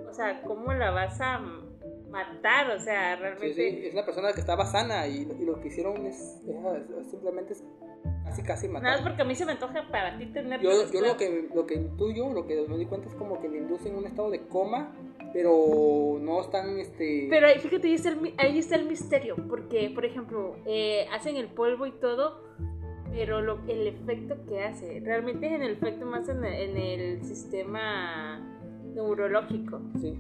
o 0.09 0.13
sea, 0.13 0.43
¿cómo 0.43 0.73
la 0.73 0.91
vas 0.91 1.19
a 1.19 1.41
matar? 2.12 2.71
O 2.71 2.80
sea, 2.80 3.15
realmente... 3.15 3.54
Sí, 3.54 3.71
sí, 3.71 3.88
es 3.88 3.93
una 3.93 4.06
persona 4.06 4.34
que 4.34 4.41
estaba 4.41 4.65
sana 4.65 5.08
y, 5.08 5.26
lo 5.45 5.60
que 5.60 5.69
hicieron 5.69 6.06
es, 6.06 6.41
simplemente 7.10 7.56
casi 8.26 8.43
casi 8.43 8.67
matar. 8.67 8.84
Nada, 8.84 8.95
es 8.97 9.02
porque 9.02 9.21
a 9.21 9.26
mí 9.26 9.36
se 9.36 9.45
me 9.45 9.54
antoja 9.54 9.88
para 9.89 10.17
ti 10.17 10.28
tener... 10.28 10.62
Yo, 10.62 10.91
yo 10.91 11.02
lo, 11.02 11.17
que, 11.17 11.50
lo 11.54 11.65
que 11.65 11.76
intuyo, 11.76 12.32
lo 12.32 12.45
que 12.45 12.65
me 12.67 12.78
di 12.78 12.86
cuenta 12.86 13.08
es 13.08 13.15
como 13.15 13.41
que 13.41 13.50
le 13.50 13.58
inducen 13.58 13.95
un 13.95 14.06
estado 14.06 14.30
de 14.30 14.41
coma, 14.47 14.93
pero 15.34 16.19
no 16.21 16.41
están... 16.41 16.78
Este... 16.80 17.28
Pero 17.30 17.47
fíjate, 17.60 17.88
ahí 17.88 17.93
está 17.93 18.10
el, 18.10 18.34
ahí 18.38 18.60
está 18.60 18.76
el 18.76 18.86
misterio, 18.86 19.36
porque, 19.47 19.89
por 19.93 20.06
ejemplo, 20.06 20.58
eh, 20.65 21.08
hacen 21.12 21.38
el 21.38 21.47
polvo 21.47 21.88
y 21.88 21.91
todo, 21.91 22.43
pero 23.12 23.41
lo, 23.41 23.60
el 23.67 23.88
efecto 23.88 24.36
que 24.47 24.63
hace, 24.63 25.02
realmente 25.02 25.47
es 25.47 25.54
en 25.54 25.63
el 25.63 25.71
efecto 25.74 26.06
más 26.06 26.30
en 26.30 26.43
el, 26.43 26.54
en 26.54 26.78
el 26.78 27.24
sistema 27.24 28.39
neurológico. 28.93 29.82
Sí, 30.00 30.17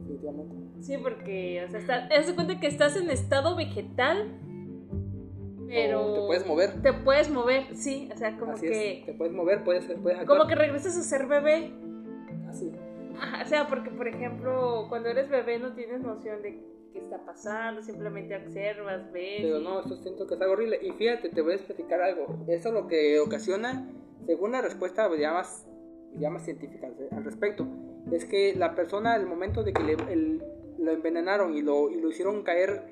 definitivamente. 0.00 0.63
Sí, 0.84 0.98
porque, 0.98 1.64
o 1.66 1.70
sea, 1.70 1.80
está, 1.80 2.08
te 2.08 2.34
cuenta 2.34 2.60
que 2.60 2.66
estás 2.66 2.96
en 2.96 3.08
estado 3.10 3.56
vegetal 3.56 4.38
pero... 5.74 6.14
te 6.14 6.20
puedes 6.20 6.46
mover. 6.46 6.82
Te 6.82 6.92
puedes 6.92 7.30
mover, 7.30 7.76
sí, 7.76 8.08
o 8.14 8.16
sea, 8.16 8.36
como 8.36 8.54
que... 8.54 9.02
Te 9.06 9.14
puedes 9.14 9.34
mover, 9.34 9.64
puedes, 9.64 9.84
puedes 10.00 10.24
Como 10.24 10.46
que 10.46 10.54
regresas 10.54 10.96
a 10.96 11.02
ser 11.02 11.26
bebé. 11.26 11.72
Así. 12.48 12.72
o 13.44 13.48
sea, 13.48 13.66
porque 13.68 13.90
por 13.90 14.06
ejemplo, 14.06 14.86
cuando 14.88 15.08
eres 15.08 15.28
bebé 15.28 15.58
no 15.58 15.74
tienes 15.74 16.00
noción 16.00 16.42
de 16.42 16.62
qué 16.92 16.98
está 17.00 17.24
pasando, 17.24 17.82
simplemente 17.82 18.36
observas, 18.36 19.10
ves. 19.12 19.40
Pero 19.42 19.58
no, 19.58 19.80
esto 19.80 19.96
siento 19.96 20.26
que 20.26 20.34
es 20.34 20.40
algo 20.40 20.52
horrible. 20.52 20.78
Y 20.80 20.92
fíjate, 20.92 21.28
te 21.30 21.40
voy 21.40 21.52
a 21.52 21.56
explicar 21.56 22.00
algo. 22.00 22.44
Eso 22.46 22.70
lo 22.70 22.86
que 22.86 23.18
ocasiona, 23.18 23.90
según 24.26 24.52
la 24.52 24.62
respuesta 24.62 25.08
ya 25.18 25.32
más, 25.32 25.66
ya 26.16 26.30
más 26.30 26.44
científica 26.44 26.88
al 27.10 27.24
respecto, 27.24 27.66
es 28.12 28.24
que 28.24 28.54
la 28.54 28.76
persona 28.76 29.14
al 29.14 29.26
momento 29.26 29.64
de 29.64 29.72
que 29.72 29.82
le, 29.82 29.96
lo 30.84 30.92
envenenaron 30.92 31.54
y 31.56 31.62
lo, 31.62 31.90
y 31.90 32.00
lo 32.00 32.08
hicieron 32.08 32.42
caer 32.42 32.82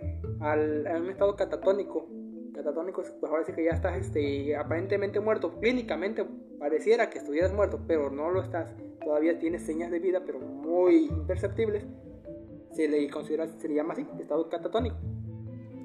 al, 0.40 0.86
a 0.86 0.98
un 0.98 1.10
estado 1.10 1.36
catatónico, 1.36 2.08
catatónicos, 2.54 3.10
pues 3.20 3.30
ahora 3.30 3.44
sí 3.44 3.52
que 3.52 3.64
ya 3.64 3.72
estás 3.72 3.96
este, 3.96 4.56
aparentemente 4.56 5.20
muerto. 5.20 5.58
Clínicamente 5.60 6.24
pareciera 6.58 7.10
que 7.10 7.18
estuvieras 7.18 7.52
muerto, 7.52 7.80
pero 7.86 8.10
no 8.10 8.30
lo 8.30 8.42
estás. 8.42 8.70
Todavía 9.04 9.38
tienes 9.38 9.62
señas 9.62 9.90
de 9.90 9.98
vida, 9.98 10.22
pero 10.24 10.38
muy 10.38 11.06
imperceptibles. 11.06 11.84
Se 12.72 12.88
le 12.88 13.08
considera, 13.10 13.46
se 13.46 13.68
le 13.68 13.74
llama 13.74 13.92
así, 13.94 14.06
estado 14.18 14.48
catatónico. 14.48 14.96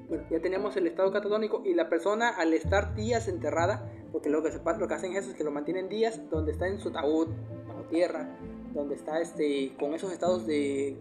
Bueno, 0.08 0.24
ya 0.30 0.40
tenemos 0.40 0.74
el 0.76 0.86
estado 0.86 1.12
catatónico 1.12 1.62
y 1.66 1.74
la 1.74 1.90
persona 1.90 2.30
al 2.30 2.54
estar 2.54 2.94
días 2.94 3.28
enterrada, 3.28 3.92
porque 4.10 4.30
lo 4.30 4.42
que, 4.42 4.50
se, 4.50 4.58
lo 4.78 4.88
que 4.88 4.94
hacen 4.94 5.14
eso 5.14 5.30
es 5.30 5.36
que 5.36 5.44
lo 5.44 5.50
mantienen 5.50 5.90
días 5.90 6.30
donde 6.30 6.52
está 6.52 6.66
en 6.66 6.80
su 6.80 6.88
ataúd, 6.88 7.28
bajo 7.66 7.82
tierra, 7.90 8.38
donde 8.72 8.94
está 8.94 9.20
este, 9.20 9.74
con 9.78 9.92
esos 9.92 10.10
estados 10.10 10.46
de 10.46 10.96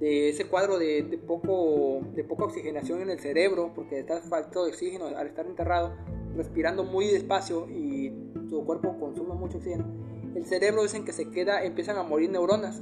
de 0.00 0.30
ese 0.30 0.46
cuadro 0.46 0.78
de, 0.78 1.20
poco, 1.26 2.00
de 2.14 2.24
poca 2.24 2.44
oxigenación 2.44 3.02
en 3.02 3.10
el 3.10 3.20
cerebro, 3.20 3.72
porque 3.74 4.00
está 4.00 4.20
falto 4.22 4.64
de 4.64 4.70
oxígeno 4.70 5.06
al 5.06 5.26
estar 5.26 5.46
enterrado, 5.46 5.94
respirando 6.34 6.84
muy 6.84 7.06
despacio 7.06 7.68
y 7.68 8.10
su 8.48 8.64
cuerpo 8.64 8.98
consume 8.98 9.34
mucho 9.34 9.58
oxígeno. 9.58 9.84
El 10.34 10.46
cerebro 10.46 10.82
dicen 10.82 11.04
que 11.04 11.12
se 11.12 11.28
queda, 11.28 11.64
empiezan 11.64 11.98
a 11.98 12.02
morir 12.02 12.30
neuronas 12.30 12.80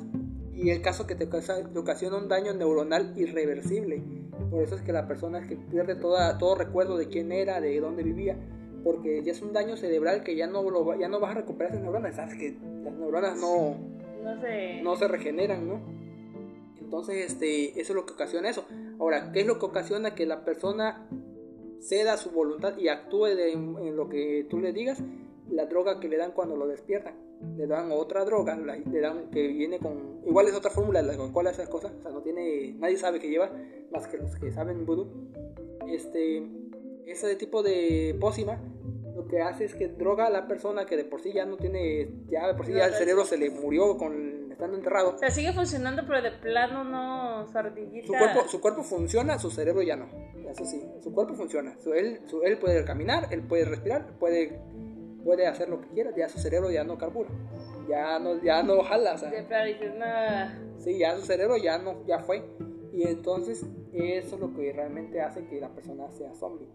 y 0.54 0.70
el 0.70 0.80
caso 0.80 1.06
que 1.08 1.16
te, 1.16 1.28
ocasiona 1.76 2.16
un 2.16 2.28
daño 2.28 2.54
neuronal 2.54 3.12
irreversible. 3.16 4.00
Por 4.50 4.62
eso 4.62 4.76
es 4.76 4.82
que 4.82 4.92
la 4.92 5.08
persona 5.08 5.46
que 5.46 5.56
pierde 5.56 5.96
toda, 5.96 6.38
todo 6.38 6.54
recuerdo 6.54 6.96
de 6.96 7.08
quién 7.08 7.32
era, 7.32 7.60
de 7.60 7.80
dónde 7.80 8.04
vivía, 8.04 8.36
porque 8.84 9.24
ya 9.24 9.32
es 9.32 9.42
un 9.42 9.52
daño 9.52 9.76
cerebral 9.76 10.22
que 10.22 10.36
ya 10.36 10.46
no, 10.46 10.62
lo, 10.70 10.96
ya 10.96 11.08
no 11.08 11.18
vas 11.18 11.32
a 11.32 11.40
recuperar 11.40 11.72
esas 11.72 11.82
neuronas. 11.82 12.14
Sabes 12.14 12.34
que 12.34 12.56
las 12.84 12.94
neuronas 12.94 13.40
no, 13.40 13.76
no, 14.22 14.40
se... 14.40 14.82
no 14.82 14.96
se 14.96 15.08
regeneran, 15.08 15.66
¿no? 15.66 15.97
Entonces, 16.88 17.32
este, 17.32 17.80
eso 17.80 17.92
es 17.92 17.94
lo 17.94 18.06
que 18.06 18.14
ocasiona 18.14 18.48
eso. 18.48 18.64
Ahora, 18.98 19.30
¿qué 19.30 19.40
es 19.40 19.46
lo 19.46 19.58
que 19.58 19.66
ocasiona 19.66 20.14
que 20.14 20.24
la 20.24 20.44
persona 20.44 21.06
ceda 21.80 22.16
su 22.16 22.30
voluntad 22.30 22.78
y 22.78 22.88
actúe 22.88 23.26
en 23.26 23.94
lo 23.94 24.08
que 24.08 24.46
tú 24.48 24.58
le 24.58 24.72
digas? 24.72 25.02
la 25.50 25.66
droga 25.66 26.00
que 26.00 26.08
le 26.08 26.16
dan 26.16 26.32
cuando 26.32 26.56
lo 26.56 26.66
despiertan. 26.66 27.14
Le 27.56 27.66
dan 27.66 27.92
otra 27.92 28.24
droga, 28.24 28.56
le 28.56 29.00
dan 29.00 29.30
que 29.30 29.46
viene 29.48 29.78
con. 29.78 30.22
Igual 30.26 30.48
es 30.48 30.54
otra 30.54 30.70
fórmula 30.70 31.02
de 31.02 31.08
la 31.08 31.16
Coca-Cola, 31.16 31.50
esas 31.50 31.68
cosas. 31.68 31.92
O 31.98 32.02
sea, 32.02 32.10
no 32.10 32.22
tiene. 32.22 32.74
Nadie 32.78 32.96
sabe 32.96 33.20
qué 33.20 33.28
lleva, 33.28 33.50
más 33.92 34.08
que 34.08 34.18
los 34.18 34.34
que 34.36 34.50
saben 34.52 34.84
vudú. 34.84 35.08
Este. 35.86 36.42
Ese 37.06 37.36
tipo 37.36 37.62
de 37.62 38.16
pócima 38.20 38.60
lo 39.16 39.26
que 39.26 39.40
hace 39.40 39.64
es 39.64 39.74
que 39.74 39.88
droga 39.88 40.26
a 40.26 40.30
la 40.30 40.46
persona 40.46 40.84
que 40.84 40.96
de 40.96 41.04
por 41.04 41.22
sí 41.22 41.32
ya 41.32 41.46
no 41.46 41.56
tiene. 41.56 42.10
Ya 42.28 42.46
de 42.46 42.54
por 42.54 42.66
sí 42.66 42.72
ya 42.72 42.86
el 42.86 42.94
cerebro 42.94 43.24
se 43.24 43.38
le 43.38 43.50
murió 43.50 43.96
con 43.96 44.27
estando 44.58 44.76
enterrado. 44.76 45.14
O 45.14 45.18
sea, 45.18 45.30
sigue 45.30 45.52
funcionando, 45.52 46.02
pero 46.04 46.20
de 46.20 46.32
plano 46.32 46.82
no, 46.82 47.46
su 47.46 47.52
Su 48.04 48.12
cuerpo, 48.12 48.48
su 48.48 48.60
cuerpo 48.60 48.82
funciona, 48.82 49.38
su 49.38 49.50
cerebro 49.50 49.82
ya 49.82 49.94
no. 49.94 50.08
Eso 50.50 50.64
sí, 50.64 50.84
su 51.00 51.12
cuerpo 51.12 51.34
funciona. 51.34 51.76
él, 51.94 52.20
él 52.42 52.58
puede 52.58 52.84
caminar, 52.84 53.28
él 53.30 53.42
puede 53.42 53.64
respirar, 53.64 54.18
puede 54.18 54.60
puede 55.22 55.46
hacer 55.46 55.68
lo 55.68 55.80
que 55.80 55.88
quiera, 55.88 56.10
ya 56.16 56.28
su 56.28 56.38
cerebro 56.38 56.70
ya 56.70 56.84
no 56.84 56.96
carbura, 56.96 57.28
ya 57.88 58.18
no, 58.18 58.40
ya 58.40 58.62
no 58.62 58.82
jala, 58.82 59.14
o 59.14 59.18
sea, 59.18 59.30
sí, 60.78 60.98
ya 60.98 61.16
su 61.16 61.26
cerebro 61.26 61.56
ya 61.58 61.76
no, 61.76 62.06
ya 62.06 62.20
fue, 62.20 62.48
y 62.92 63.02
entonces 63.02 63.66
eso 63.92 64.36
es 64.36 64.40
lo 64.40 64.54
que 64.54 64.72
realmente 64.72 65.20
hace 65.20 65.44
que 65.46 65.60
la 65.60 65.68
persona 65.68 66.10
sea 66.12 66.32
zombie. 66.34 66.68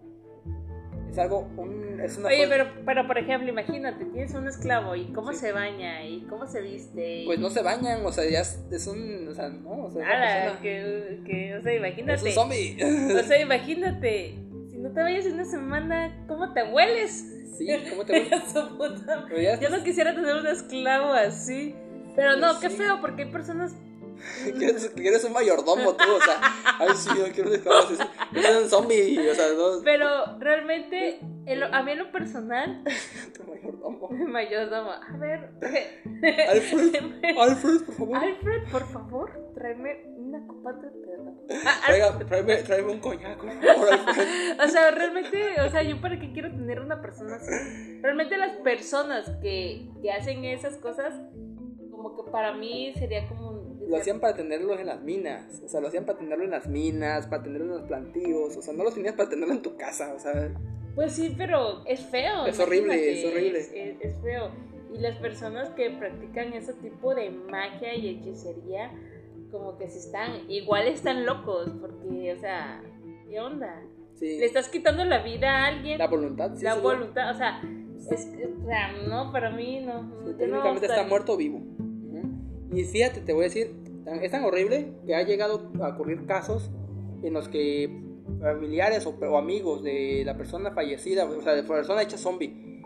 Es 1.13 1.19
algo, 1.19 1.47
un, 1.57 1.99
es 2.01 2.17
una 2.17 2.29
Oye, 2.29 2.47
pero, 2.49 2.65
pero 2.87 3.05
por 3.05 3.19
ejemplo, 3.19 3.47
imagínate, 3.47 4.03
tienes 4.05 4.33
un 4.33 4.47
esclavo 4.47 4.95
y 4.95 5.13
cómo 5.13 5.31
se 5.31 5.51
baña 5.51 6.03
y 6.03 6.21
cómo 6.21 6.47
se 6.47 6.59
viste. 6.59 7.21
Pues 7.27 7.37
no 7.37 7.51
se 7.51 7.61
bañan, 7.61 8.03
o 8.03 8.11
sea, 8.11 8.27
ya 8.27 8.39
es, 8.39 8.87
un, 8.87 9.27
o 9.27 9.35
sea, 9.35 9.49
no, 9.49 9.85
o 9.85 9.91
sea, 9.91 10.57
que, 10.59 11.21
que, 11.23 11.55
o 11.55 11.61
sea, 11.61 11.75
imagínate. 11.75 12.13
Es 12.13 12.23
un 12.23 12.31
zombie. 12.31 12.77
O 13.15 13.21
sea, 13.21 13.39
imagínate, 13.41 14.39
si 14.71 14.79
no 14.79 14.91
te 14.91 15.01
vayas 15.03 15.27
una 15.27 15.45
semana, 15.45 16.25
¿cómo 16.27 16.51
te 16.51 16.63
hueles? 16.63 17.31
Sí, 17.59 17.67
¿cómo 17.91 18.05
te 18.05 18.13
ves? 18.13 18.53
Yo 19.61 19.69
no 19.69 19.83
quisiera 19.83 20.15
tener 20.15 20.35
un 20.35 20.47
esclavo 20.47 21.13
así. 21.13 21.75
Pero 22.15 22.37
no, 22.37 22.59
qué 22.59 22.71
feo, 22.71 23.01
porque 23.01 23.25
hay 23.25 23.31
personas. 23.31 23.75
¿Quieres, 24.95 25.23
un 25.23 25.33
mayordomo 25.33 25.93
tú, 25.93 26.11
o 26.11 26.21
sea, 26.21 26.39
ay 26.79 26.89
sí, 26.95 27.09
yo 27.17 27.31
quiero 27.33 27.49
un. 27.49 28.37
Eres 28.37 28.63
un 28.63 28.69
zombie, 28.69 29.29
o 29.29 29.35
sea, 29.35 29.47
no. 29.53 29.81
Pero 29.83 30.37
realmente, 30.39 31.19
a 31.71 31.83
mí 31.83 31.91
en 31.91 31.97
lo 31.97 32.11
personal. 32.11 32.83
tu 33.37 33.43
mayordomo. 33.43 34.09
Mi 34.09 34.25
mayordomo, 34.31 34.91
a 34.91 35.17
ver. 35.17 35.51
Alfred, 36.49 36.95
Alfred, 37.37 37.85
por 37.85 37.95
favor. 37.95 38.17
Alfred, 38.17 38.71
por 38.71 38.87
favor, 38.87 39.51
tráeme 39.55 40.03
una 40.17 40.47
copa 40.47 40.73
de 40.73 40.89
pedo. 40.89 41.33
Ah, 41.65 42.19
tráeme, 42.65 42.91
un 42.91 42.99
coñac, 42.99 43.43
o 43.43 44.67
sea, 44.67 44.91
realmente, 44.91 45.61
o 45.61 45.69
sea, 45.69 45.83
yo 45.83 45.99
para 46.01 46.19
qué 46.19 46.31
quiero 46.31 46.49
tener 46.49 46.79
una 46.79 47.01
persona 47.01 47.35
así. 47.35 47.99
Realmente 48.01 48.37
las 48.37 48.57
personas 48.57 49.29
que, 49.41 49.89
que 50.01 50.11
hacen 50.11 50.43
esas 50.45 50.77
cosas, 50.77 51.13
como 51.91 52.15
que 52.15 52.31
para 52.31 52.53
mí 52.53 52.93
sería 52.95 53.27
como 53.27 53.62
lo 53.87 53.97
hacían 53.97 54.19
para 54.19 54.35
tenerlos 54.35 54.79
en 54.79 54.87
las 54.87 55.01
minas, 55.01 55.61
o 55.63 55.67
sea, 55.67 55.81
lo 55.81 55.87
hacían 55.87 56.05
para 56.05 56.19
tenerlo 56.19 56.43
en 56.43 56.51
las 56.51 56.67
minas, 56.67 57.27
para 57.27 57.43
tenerlo 57.43 57.65
en 57.65 57.71
los 57.81 57.87
plantíos, 57.87 58.55
o 58.55 58.61
sea, 58.61 58.73
no 58.73 58.83
los 58.83 58.93
tenías 58.93 59.15
para 59.15 59.29
tenerlo 59.29 59.53
en 59.53 59.61
tu 59.61 59.75
casa, 59.75 60.13
o 60.13 60.19
sea. 60.19 60.51
Pues 60.95 61.13
sí, 61.13 61.33
pero 61.37 61.85
es 61.85 62.01
feo. 62.01 62.45
Es 62.45 62.59
horrible, 62.59 63.19
es 63.19 63.25
horrible. 63.25 63.97
es, 63.99 64.15
feo. 64.21 64.51
Y 64.93 64.99
las 64.99 65.17
personas 65.17 65.69
que 65.71 65.89
practican 65.89 66.53
ese 66.53 66.73
tipo 66.73 67.15
de 67.15 67.31
magia 67.31 67.95
y 67.95 68.09
hechicería, 68.09 68.91
como 69.51 69.77
que 69.77 69.89
se 69.89 69.99
están, 69.99 70.49
igual 70.49 70.87
están 70.87 71.25
locos, 71.25 71.71
porque, 71.81 72.33
o 72.33 72.39
sea, 72.39 72.83
¿qué 73.27 73.39
onda? 73.39 73.81
Le 74.21 74.45
estás 74.45 74.69
quitando 74.69 75.03
la 75.03 75.21
vida 75.23 75.49
a 75.49 75.67
alguien. 75.67 75.97
La 75.97 76.07
voluntad, 76.07 76.51
sí. 76.55 76.63
La 76.63 76.75
voluntad, 76.75 77.31
o 77.31 77.37
sea, 77.37 77.61
es, 78.11 78.27
o 78.61 78.65
sea, 78.65 78.91
no, 79.07 79.31
para 79.31 79.49
mí 79.51 79.81
no. 79.81 80.09
técnicamente 80.37 80.85
está 80.85 81.03
muerto 81.03 81.35
vivo. 81.35 81.61
Y 82.73 82.83
fíjate, 82.85 83.21
te 83.21 83.33
voy 83.33 83.41
a 83.41 83.45
decir, 83.45 83.75
es 84.21 84.31
tan 84.31 84.43
horrible 84.43 84.93
que 85.05 85.15
ha 85.15 85.23
llegado 85.23 85.71
a 85.81 85.89
ocurrir 85.89 86.25
casos 86.25 86.69
en 87.21 87.33
los 87.33 87.47
que 87.47 88.01
familiares 88.41 89.05
o, 89.05 89.37
amigos 89.37 89.83
de 89.83 90.23
la 90.25 90.37
persona 90.37 90.71
fallecida, 90.71 91.25
o 91.25 91.41
sea, 91.41 91.53
de 91.53 91.61
la 91.61 91.67
persona 91.67 92.01
hecha 92.01 92.17
zombie, 92.17 92.81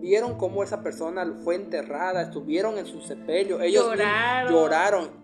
vieron 0.00 0.38
cómo 0.38 0.62
esa 0.62 0.82
persona 0.82 1.38
fue 1.44 1.56
enterrada, 1.56 2.22
estuvieron 2.22 2.78
en 2.78 2.86
su 2.86 3.00
sepelio, 3.00 3.60
ellos 3.60 3.84
lloraron, 3.84 4.52
lloraron 4.52 5.20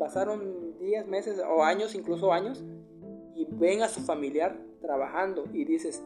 pasaron 0.00 0.78
días, 0.80 1.06
meses 1.06 1.38
o 1.46 1.62
años, 1.62 1.94
incluso 1.94 2.32
años, 2.32 2.64
y 3.36 3.46
ven 3.50 3.82
a 3.82 3.88
su 3.88 4.00
familiar 4.00 4.58
trabajando 4.80 5.44
y 5.52 5.66
dices, 5.66 6.02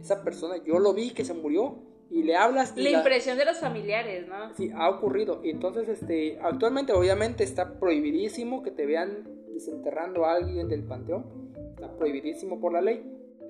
esa 0.00 0.22
persona, 0.22 0.56
yo 0.64 0.78
lo 0.78 0.94
vi 0.94 1.10
que 1.10 1.24
se 1.24 1.34
murió 1.34 1.78
y 2.14 2.22
le 2.22 2.36
hablas. 2.36 2.76
la, 2.76 2.90
impresión 2.90 3.36
de 3.36 3.44
los 3.44 3.58
familiares, 3.58 4.28
¿no? 4.28 4.54
Sí, 4.54 4.70
ha 4.72 4.88
ocurrido. 4.88 5.40
Y 5.42 5.50
entonces, 5.50 5.88
este, 5.88 6.38
actualmente 6.40 6.92
obviamente 6.92 7.42
está 7.42 7.80
prohibidísimo 7.80 8.62
que 8.62 8.70
te 8.70 8.86
vean 8.86 9.24
desenterrando 9.52 10.24
a 10.24 10.34
alguien 10.34 10.68
del 10.68 10.84
panteón. 10.84 11.50
Está 11.74 11.90
prohibidísimo 11.96 12.60
por 12.60 12.72
la 12.72 12.82
ley. 12.82 13.04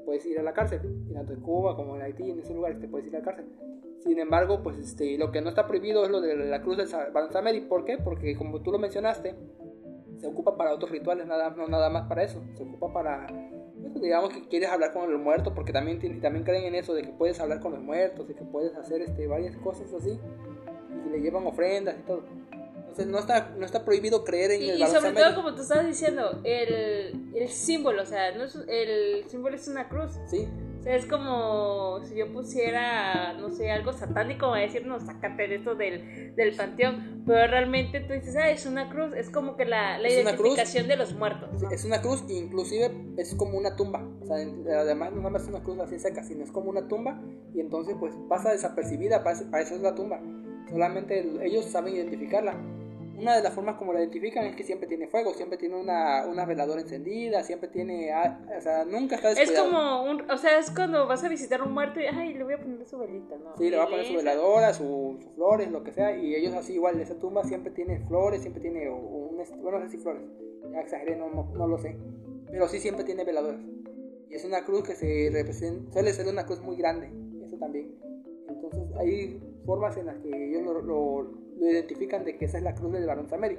Puedes 0.07 0.24
ir 0.24 0.38
a 0.38 0.42
la 0.42 0.55
cárcel. 0.55 0.81
Tanto 1.12 1.35
en 1.35 1.40
Cuba 1.42 1.77
como 1.77 1.94
en 1.96 2.03
Haití, 2.03 2.31
en 2.31 2.40
esos 2.40 2.57
lugares 2.57 2.81
te 2.81 2.88
puedes 2.88 3.07
ir 3.07 3.14
a 3.16 3.18
la 3.18 3.24
cárcel. 3.27 3.44
Sin 3.98 4.18
embargo, 4.18 4.62
pues 4.62 4.79
este, 4.79 5.18
lo 5.18 5.31
que 5.31 5.42
no 5.42 5.50
está 5.50 5.66
prohibido 5.66 6.03
es 6.05 6.11
lo 6.11 6.22
de 6.22 6.35
la 6.35 6.62
cruz 6.62 6.79
del 6.79 6.88
Balsamedi. 7.12 7.61
¿Por 7.61 7.85
qué? 7.85 7.98
Porque 7.98 8.35
como 8.35 8.62
tú 8.62 8.72
lo 8.72 8.79
mencionaste, 8.79 9.35
se 10.16 10.27
ocupa 10.27 10.57
para 10.57 10.72
otros 10.72 10.90
rituales, 10.90 11.27
nada, 11.27 11.50
no 11.50 11.68
nada 11.68 11.90
más 11.90 12.09
para 12.09 12.22
eso. 12.22 12.42
Se 12.55 12.62
ocupa 12.62 12.90
para, 12.94 13.27
digamos 14.05 14.33
que 14.33 14.47
quieres 14.49 14.71
hablar 14.71 14.93
con 14.93 15.11
los 15.11 15.21
muertos, 15.21 15.53
porque 15.55 15.73
también, 15.73 15.99
también 16.21 16.45
creen 16.45 16.64
en 16.64 16.75
eso, 16.75 16.95
de 16.95 17.03
que 17.03 17.12
puedes 17.12 17.40
hablar 17.40 17.61
con 17.61 17.73
los 17.73 17.83
muertos, 17.83 18.29
de 18.29 18.35
que 18.35 18.45
puedes 18.45 18.75
hacer 18.77 19.03
este, 19.03 19.27
varias 19.27 19.57
cosas 19.57 19.93
así, 19.93 20.19
y 21.07 21.11
le 21.11 21.21
llevan 21.21 21.47
ofrendas 21.47 21.97
y 21.99 22.03
todo. 22.03 22.25
Entonces 22.77 23.07
no 23.07 23.19
está, 23.19 23.51
no 23.59 23.67
está 23.67 23.85
prohibido 23.85 24.25
creer 24.25 24.53
en 24.53 24.62
el 24.62 24.81
Y 24.81 24.87
sobre 24.87 25.12
todo, 25.12 25.35
como 25.35 25.55
tú 25.55 25.62
estabas 25.62 25.87
diciendo, 25.87 26.40
el, 26.45 27.33
el 27.35 27.49
símbolo, 27.49 28.03
o 28.03 28.07
sea, 28.07 28.31
no 28.37 28.45
el 28.69 29.29
símbolo 29.29 29.57
es 29.57 29.67
una 29.67 29.88
cruz. 29.88 30.12
Sí 30.27 30.49
es 30.87 31.07
como 31.07 32.01
si 32.05 32.16
yo 32.16 32.33
pusiera, 32.33 33.33
no 33.35 33.51
sé, 33.51 33.70
algo 33.70 33.92
satánico, 33.92 34.53
a 34.53 34.59
decir, 34.59 34.87
no, 34.87 35.01
sácate 35.01 35.49
de 35.49 35.57
esto 35.57 35.75
del, 35.75 36.35
del 36.37 36.55
panteón. 36.57 37.23
Pero 37.27 37.47
realmente 37.47 38.01
tú 38.01 38.12
dices, 38.12 38.37
ah, 38.37 38.51
es 38.51 38.66
una 38.66 38.90
cruz, 38.90 39.14
es 39.16 39.31
como 39.31 39.57
que 39.57 39.64
la, 39.64 39.99
la 39.99 40.11
identificación 40.11 40.87
de 40.88 40.97
los 40.97 41.14
muertos. 41.14 41.51
es 41.70 41.85
una 41.85 42.03
cruz, 42.03 42.25
inclusive 42.29 42.90
es 43.16 43.35
como 43.35 43.57
una 43.57 43.77
tumba. 43.77 44.07
O 44.23 44.27
sea, 44.27 44.37
además 44.81 45.12
no 45.12 45.37
es 45.37 45.47
una 45.49 45.62
cruz 45.62 45.79
así 45.81 45.99
seca, 45.99 46.23
sino 46.23 46.44
es 46.44 46.53
como 46.53 46.70
una 46.70 46.87
tumba. 46.87 47.20
Y 47.55 47.61
entonces, 47.61 47.97
pues 47.99 48.14
pasa 48.29 48.53
desapercibida, 48.53 49.23
para 49.23 49.61
eso 49.61 49.75
es 49.75 49.81
la 49.81 49.94
tumba. 49.94 50.20
Solamente 50.70 51.20
ellos 51.42 51.66
saben 51.66 51.94
identificarla 51.94 52.57
una 53.18 53.37
de 53.37 53.42
las 53.42 53.55
formas 53.55 53.77
como 53.77 53.92
la 53.92 54.00
identifican 54.00 54.44
es 54.44 54.57
que 54.57 54.64
siempre 54.64 54.88
tiene 54.88 55.07
fuego, 55.07 55.35
siempre 55.35 55.59
tiene 55.59 55.77
una, 55.77 56.27
una 56.27 56.44
veladora 56.44 56.81
encendida, 56.81 57.42
siempre 57.42 57.68
tiene, 57.68 58.11
o 58.14 58.61
sea, 58.61 58.85
nunca 58.85 59.16
está 59.16 59.29
descuidado. 59.29 59.66
Es 59.66 59.72
como, 59.72 60.03
un, 60.05 60.31
o 60.31 60.37
sea, 60.37 60.59
es 60.59 60.70
cuando 60.70 61.07
vas 61.07 61.22
a 61.22 61.29
visitar 61.29 61.61
a 61.61 61.64
un 61.64 61.72
muerto 61.72 62.00
y, 62.00 62.07
ay, 62.07 62.35
le 62.35 62.44
voy 62.44 62.55
a 62.55 62.59
poner 62.59 62.85
su 62.87 62.98
velita, 62.98 63.37
¿no? 63.37 63.57
Sí, 63.57 63.70
le 63.70 63.77
va 63.77 63.85
a 63.85 63.88
poner 63.88 64.07
su 64.07 64.14
veladora, 64.14 64.74
sus 64.74 65.24
flores, 65.35 65.70
lo 65.70 65.85
que 65.85 65.92
sea, 65.92 66.16
y 66.16 66.35
ellos 66.35 66.55
así 66.55 66.74
igual, 66.74 67.00
esa 67.00 67.18
tumba 67.18 67.44
siempre 67.44 67.72
tiene 67.72 68.00
flores, 68.07 68.42
siempre 68.42 68.61
tiene, 68.61 68.90
un, 68.90 69.37
bueno, 69.62 69.79
no 69.79 69.85
sé 69.85 69.90
si 69.90 69.98
flores, 69.98 70.22
ya 70.72 70.81
exageré, 70.81 71.16
no, 71.16 71.29
no, 71.31 71.66
lo 71.66 71.79
sé, 71.79 71.96
pero 72.50 72.68
sí 72.68 72.81
siempre 72.81 73.05
tiene 73.05 73.24
veladoras. 73.24 73.61
Y 74.29 74.35
es 74.35 74.44
una 74.44 74.64
cruz 74.64 74.83
que 74.83 74.94
se 74.94 75.31
representa, 75.33 75.92
suele 75.92 76.12
ser 76.12 76.27
una 76.27 76.46
cruz 76.46 76.61
muy 76.61 76.77
grande, 76.77 77.11
eso 77.44 77.57
también. 77.59 77.94
Entonces 78.48 78.83
hay 78.98 79.40
formas 79.64 79.96
en 79.96 80.07
las 80.07 80.16
que 80.18 80.48
ellos 80.48 80.62
lo 80.62 80.83
lo 80.83 81.43
identifican 81.61 82.25
de 82.25 82.37
que 82.37 82.45
esa 82.47 82.59
es 82.59 82.64
la 82.64 82.75
cruz 82.75 82.93
del 82.93 83.07
Barón 83.07 83.29
Samedi. 83.29 83.59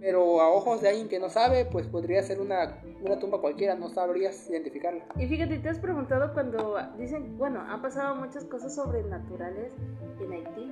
Pero 0.00 0.40
a 0.40 0.48
ojos 0.48 0.80
de 0.80 0.88
alguien 0.88 1.08
que 1.08 1.18
no 1.18 1.28
sabe, 1.28 1.66
pues 1.66 1.86
podría 1.86 2.22
ser 2.22 2.40
una, 2.40 2.82
una 3.04 3.18
tumba 3.18 3.40
cualquiera, 3.40 3.74
no 3.74 3.90
sabrías 3.90 4.48
identificarla. 4.48 5.04
Y 5.18 5.26
fíjate, 5.26 5.58
te 5.58 5.68
has 5.68 5.78
preguntado 5.78 6.32
cuando 6.32 6.78
dicen, 6.98 7.36
bueno, 7.36 7.60
han 7.60 7.82
pasado 7.82 8.14
muchas 8.14 8.44
cosas 8.46 8.74
sobrenaturales 8.74 9.74
en 10.20 10.32
Haití. 10.32 10.70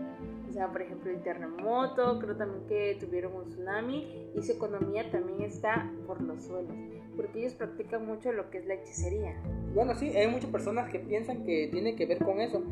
O 0.48 0.52
sea, 0.52 0.70
por 0.70 0.82
ejemplo, 0.82 1.10
el 1.10 1.22
terremoto, 1.22 2.18
creo 2.18 2.36
también 2.36 2.66
que 2.66 2.96
tuvieron 2.98 3.34
un 3.34 3.48
tsunami 3.48 4.30
y 4.34 4.42
su 4.42 4.52
economía 4.52 5.10
también 5.10 5.42
está 5.42 5.92
por 6.06 6.20
los 6.22 6.42
suelos, 6.44 6.74
porque 7.16 7.40
ellos 7.40 7.54
practican 7.54 8.06
mucho 8.06 8.32
lo 8.32 8.50
que 8.50 8.58
es 8.58 8.66
la 8.66 8.74
hechicería. 8.74 9.40
Bueno, 9.74 9.94
sí, 9.94 10.08
hay 10.16 10.28
muchas 10.28 10.50
personas 10.50 10.90
que 10.90 11.00
piensan 11.00 11.44
que 11.44 11.68
tiene 11.70 11.96
que 11.96 12.06
ver 12.06 12.18
con 12.18 12.40
eso, 12.40 12.62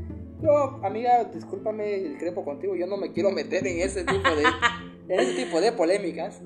yo, 0.42 0.80
amiga, 0.82 1.24
discúlpame, 1.24 2.16
crepo 2.18 2.44
contigo, 2.44 2.76
yo 2.76 2.86
no 2.86 2.96
me 2.96 3.12
quiero 3.12 3.30
meter 3.30 3.66
en 3.66 3.80
ese 3.80 4.04
tipo 4.04 4.28
de, 4.28 4.44
en 5.08 5.20
ese 5.20 5.44
tipo 5.44 5.60
de 5.60 5.72
polémicas, 5.72 6.42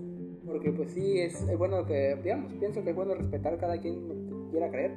porque 0.47 0.71
pues 0.71 0.93
sí, 0.93 1.21
es, 1.21 1.45
bueno 1.59 1.85
que, 1.87 2.17
digamos, 2.23 2.53
pienso 2.55 2.85
que 2.85 2.91
es 2.91 2.97
bueno 2.97 3.15
respetar 3.15 3.55
a 3.55 3.59
cada 3.59 3.81
quien 3.81 4.49
quiera 4.51 4.71
creer. 4.71 4.93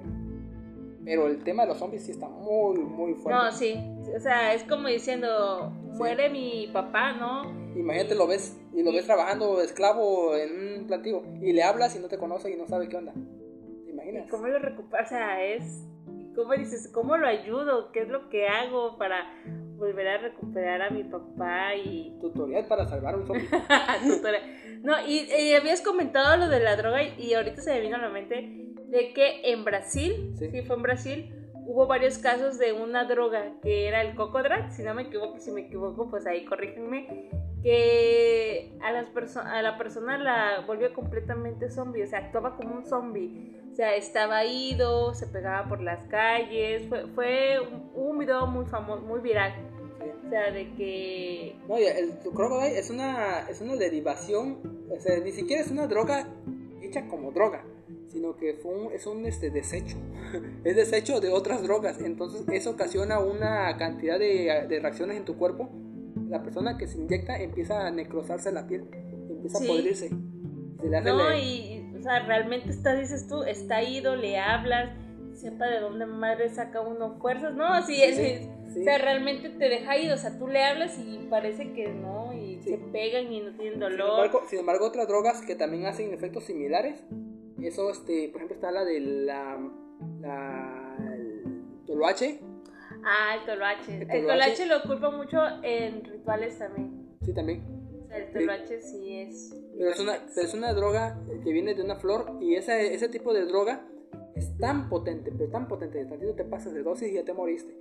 Pero 1.05 1.27
el 1.27 1.43
tema 1.43 1.63
de 1.63 1.69
los 1.69 1.77
zombies 1.77 2.03
sí 2.03 2.11
está 2.11 2.27
muy, 2.27 2.79
muy 2.79 3.13
fuerte. 3.15 3.43
No, 3.43 3.51
sí. 3.51 3.75
O 4.15 4.19
sea, 4.19 4.53
es 4.53 4.63
como 4.63 4.87
diciendo, 4.87 5.71
muere 5.97 6.29
mi 6.29 6.69
papá, 6.71 7.13
¿no? 7.13 7.51
Imagínate, 7.75 8.15
lo 8.15 8.27
ves 8.27 8.57
y 8.73 8.83
lo 8.83 8.91
ves 8.93 9.05
trabajando 9.05 9.61
esclavo 9.61 10.35
en 10.35 10.79
un 10.79 10.87
plantío 10.87 11.23
y 11.41 11.51
le 11.53 11.63
hablas 11.63 11.95
y 11.95 11.99
no 11.99 12.07
te 12.07 12.17
conoce 12.17 12.51
y 12.51 12.55
no 12.55 12.67
sabe 12.67 12.87
qué 12.87 12.97
onda. 12.97 13.13
¿Te 13.85 13.91
imaginas? 13.91 14.29
¿Cómo 14.29 14.47
lo 14.47 14.59
recupera? 14.59 15.03
O 15.03 15.07
sea, 15.07 15.43
es 15.43 15.83
¿Cómo 16.35 16.53
dices? 16.53 16.89
¿Cómo 16.91 17.15
lo 17.17 17.27
ayudo? 17.27 17.91
¿Qué 17.91 18.01
es 18.01 18.09
lo 18.09 18.29
que 18.29 18.47
hago 18.47 18.97
para, 18.97 19.23
volver 19.77 20.07
a 20.07 20.17
recuperar 20.17 20.81
a 20.81 20.89
mi 20.89 21.03
papá 21.03 21.75
y... 21.75 22.17
Tutorial 22.21 22.65
para 22.65 22.87
salvar 22.87 23.15
a 23.15 23.17
un 23.17 23.27
zombie. 23.27 23.47
no, 24.83 24.93
y, 25.05 25.53
habías 25.53 25.81
comentado 25.81 26.37
lo 26.37 26.47
de 26.47 26.59
la 26.59 26.75
droga 26.75 27.03
y, 27.03 27.33
ahorita 27.33 27.61
se 27.61 27.73
me 27.73 27.81
vino 27.81 27.97
a 27.97 27.99
la 27.99 28.09
mente 28.09 28.72
de 28.93 29.11
que 29.11 29.51
en 29.51 29.65
Brasil, 29.65 30.35
sí, 30.37 30.61
fue 30.61 30.75
en 30.75 30.81
Brasil, 30.83 31.35
hubo 31.65 31.87
varios 31.87 32.19
casos 32.19 32.59
de 32.59 32.73
una 32.73 33.05
droga 33.05 33.53
que 33.63 33.87
era 33.87 34.03
el 34.03 34.13
cocodrat, 34.15 34.69
si 34.69 34.83
no 34.83 34.93
me 34.93 35.03
equivoco, 35.03 35.39
si 35.39 35.51
me 35.51 35.61
equivoco, 35.61 36.11
pues 36.11 36.27
ahí 36.27 36.45
corrígenme, 36.45 37.29
que 37.63 38.77
a, 38.83 38.91
las 38.91 39.35
a 39.35 39.61
la 39.63 39.79
persona 39.79 40.19
la 40.19 40.63
volvió 40.67 40.93
completamente 40.93 41.71
zombie, 41.71 42.03
o 42.03 42.07
sea, 42.07 42.19
actuaba 42.19 42.55
como 42.55 42.75
un 42.75 42.85
zombie, 42.85 43.57
o 43.71 43.75
sea, 43.75 43.95
estaba 43.95 44.45
ido, 44.45 45.15
se 45.15 45.25
pegaba 45.25 45.67
por 45.67 45.81
las 45.81 46.03
calles, 46.05 46.87
fue, 46.87 47.07
fue 47.15 47.59
un, 47.95 48.19
video 48.19 48.45
muy 48.45 48.65
famoso, 48.65 49.01
muy 49.01 49.21
viral. 49.21 49.53
O 50.25 50.29
sea, 50.29 50.51
de 50.51 50.71
que... 50.75 51.55
No, 51.67 51.77
el 51.77 52.19
crocodile 52.19 52.77
es 52.77 52.89
una, 52.89 53.49
es 53.49 53.59
una 53.59 53.75
derivación, 53.75 54.87
o 54.91 54.99
sea, 54.99 55.17
ni 55.19 55.31
siquiera 55.31 55.63
es 55.63 55.71
una 55.71 55.87
droga 55.87 56.27
hecha 56.81 57.07
como 57.07 57.31
droga 57.31 57.63
sino 58.13 58.37
que 58.37 58.53
fue 58.53 58.71
un, 58.71 58.93
es 58.93 59.07
un 59.07 59.25
este, 59.25 59.49
desecho, 59.49 59.97
es 60.63 60.75
desecho 60.75 61.19
de 61.19 61.29
otras 61.29 61.63
drogas, 61.63 61.99
entonces 61.99 62.45
eso 62.51 62.69
ocasiona 62.69 63.19
una 63.19 63.75
cantidad 63.77 64.19
de, 64.19 64.67
de, 64.69 64.79
reacciones 64.79 65.17
en 65.17 65.25
tu 65.25 65.35
cuerpo, 65.35 65.69
la 66.29 66.43
persona 66.43 66.77
que 66.77 66.87
se 66.87 66.99
inyecta 66.99 67.39
empieza 67.39 67.87
a 67.87 67.91
necrosarse 67.91 68.51
la 68.51 68.67
piel, 68.67 68.85
empieza 69.29 69.57
a 69.57 69.67
podrirse. 69.67 70.09
no, 70.11 71.35
y, 71.35 71.91
o 71.97 72.03
sea, 72.03 72.19
realmente 72.19 72.69
está, 72.69 72.95
dices 72.95 73.27
tú, 73.27 73.43
está 73.43 73.81
ido, 73.81 74.15
le 74.15 74.37
hablas, 74.37 74.91
sepa 75.33 75.65
de 75.65 75.79
dónde 75.79 76.05
madre 76.05 76.49
saca 76.49 76.81
uno 76.81 77.17
fuerzas, 77.19 77.55
no, 77.55 77.81
sí, 77.83 77.99
es, 78.03 78.47
o 78.77 78.83
sea, 78.83 78.99
realmente 78.99 79.49
te 79.49 79.69
deja 79.69 79.97
ir, 79.97 80.11
o 80.11 80.17
sea, 80.17 80.37
tú 80.37 80.47
le 80.47 80.63
hablas 80.63 80.99
y 80.99 81.25
parece 81.31 81.73
que 81.73 81.89
no, 81.89 82.31
y 82.31 82.61
se 82.61 82.77
pegan 82.77 83.33
y 83.33 83.41
no 83.41 83.55
tienen 83.55 83.79
dolor. 83.79 84.29
sin 84.47 84.59
embargo, 84.59 84.85
otras 84.85 85.07
drogas 85.07 85.41
que 85.41 85.55
también 85.55 85.87
hacen 85.87 86.13
efectos 86.13 86.43
similares 86.43 87.03
eso, 87.67 87.89
este, 87.89 88.29
por 88.29 88.37
ejemplo, 88.37 88.55
está 88.55 88.71
la 88.71 88.85
de 88.85 88.99
la, 88.99 89.71
la 90.19 90.97
el 91.13 91.85
toloache. 91.85 92.39
Ah, 93.03 93.35
el 93.39 93.45
toloache. 93.45 94.07
El 94.09 94.27
toloache, 94.27 94.65
lo 94.65 94.81
culpo 94.83 95.11
mucho 95.11 95.37
en 95.61 96.03
rituales 96.03 96.57
también. 96.57 97.17
Sí, 97.21 97.33
también. 97.33 97.63
el 98.11 98.31
toloache 98.31 98.81
sí, 98.81 99.19
es... 99.19 99.55
Pero 99.77 99.89
es, 99.89 99.99
una, 99.99 100.15
es 100.15 100.53
una 100.53 100.73
droga 100.73 101.19
que 101.43 101.51
viene 101.51 101.73
de 101.73 101.83
una 101.83 101.95
flor 101.95 102.37
y 102.41 102.55
ese, 102.55 102.93
ese 102.93 103.09
tipo 103.09 103.33
de 103.33 103.45
droga 103.45 103.85
es 104.35 104.57
tan 104.57 104.89
potente, 104.89 105.31
pero 105.37 105.49
tan 105.49 105.67
potente, 105.67 106.03
tantito 106.05 106.33
te 106.33 106.43
pasas 106.43 106.73
de 106.73 106.81
dosis 106.83 107.11
y 107.11 107.15
ya 107.15 107.23
te 107.23 107.33
moriste. 107.33 107.77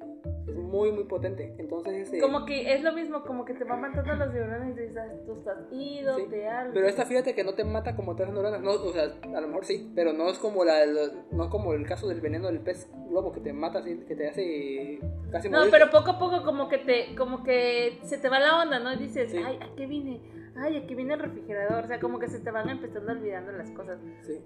Es 0.46 0.54
muy 0.56 0.92
muy 0.92 1.04
potente. 1.04 1.54
Entonces 1.58 1.94
este, 1.94 2.20
como 2.20 2.44
que 2.44 2.74
es 2.74 2.82
lo 2.82 2.92
mismo 2.92 3.22
como 3.22 3.44
que 3.44 3.54
te 3.54 3.64
va 3.64 3.76
matando 3.76 4.14
los 4.14 4.32
neuronas 4.32 4.68
y 4.68 4.80
dices 4.80 4.96
ah, 4.96 5.08
tú 5.24 5.38
estás 5.38 5.58
ido 5.72 6.16
te 6.28 6.48
algo 6.48 6.74
pero 6.74 6.86
esta 6.86 7.04
fíjate 7.04 7.34
que 7.34 7.44
no 7.44 7.54
te 7.54 7.64
mata 7.64 7.96
como 7.96 8.12
otras 8.12 8.32
neuronas 8.32 8.60
no 8.60 8.72
o 8.72 8.92
sea 8.92 9.04
a 9.04 9.40
lo 9.40 9.46
mejor 9.48 9.64
sí 9.64 9.90
pero 9.94 10.12
no 10.12 10.28
es 10.28 10.38
como 10.38 10.64
la 10.64 10.84
no 11.30 11.50
como 11.50 11.72
el 11.72 11.86
caso 11.86 12.08
del 12.08 12.20
veneno 12.20 12.48
del 12.48 12.60
pez 12.60 12.88
globo 13.08 13.32
que 13.32 13.40
te 13.40 13.52
mata 13.52 13.78
así 13.78 13.98
que 14.06 14.14
te 14.14 14.28
hace 14.28 15.00
casi 15.30 15.48
no 15.48 15.62
pero 15.70 15.90
poco 15.90 16.12
a 16.12 16.18
poco 16.18 16.44
como 16.44 16.68
que 16.68 16.78
te 16.78 17.14
como 17.16 17.42
que 17.42 17.98
se 18.02 18.18
te 18.18 18.28
va 18.28 18.38
la 18.38 18.62
onda 18.62 18.78
no 18.78 18.92
y 18.92 18.96
dices 18.96 19.34
ay 19.34 19.58
a 19.60 19.74
qué 19.74 19.86
vine 19.86 20.20
ay 20.56 20.76
aquí 20.76 20.94
viene 20.94 21.14
el 21.14 21.20
refrigerador 21.20 21.84
o 21.84 21.86
sea 21.86 22.00
como 22.00 22.18
que 22.18 22.28
se 22.28 22.40
te 22.40 22.50
van 22.50 22.68
empezando 22.68 23.12
olvidando 23.12 23.52
las 23.52 23.70
cosas. 23.70 23.98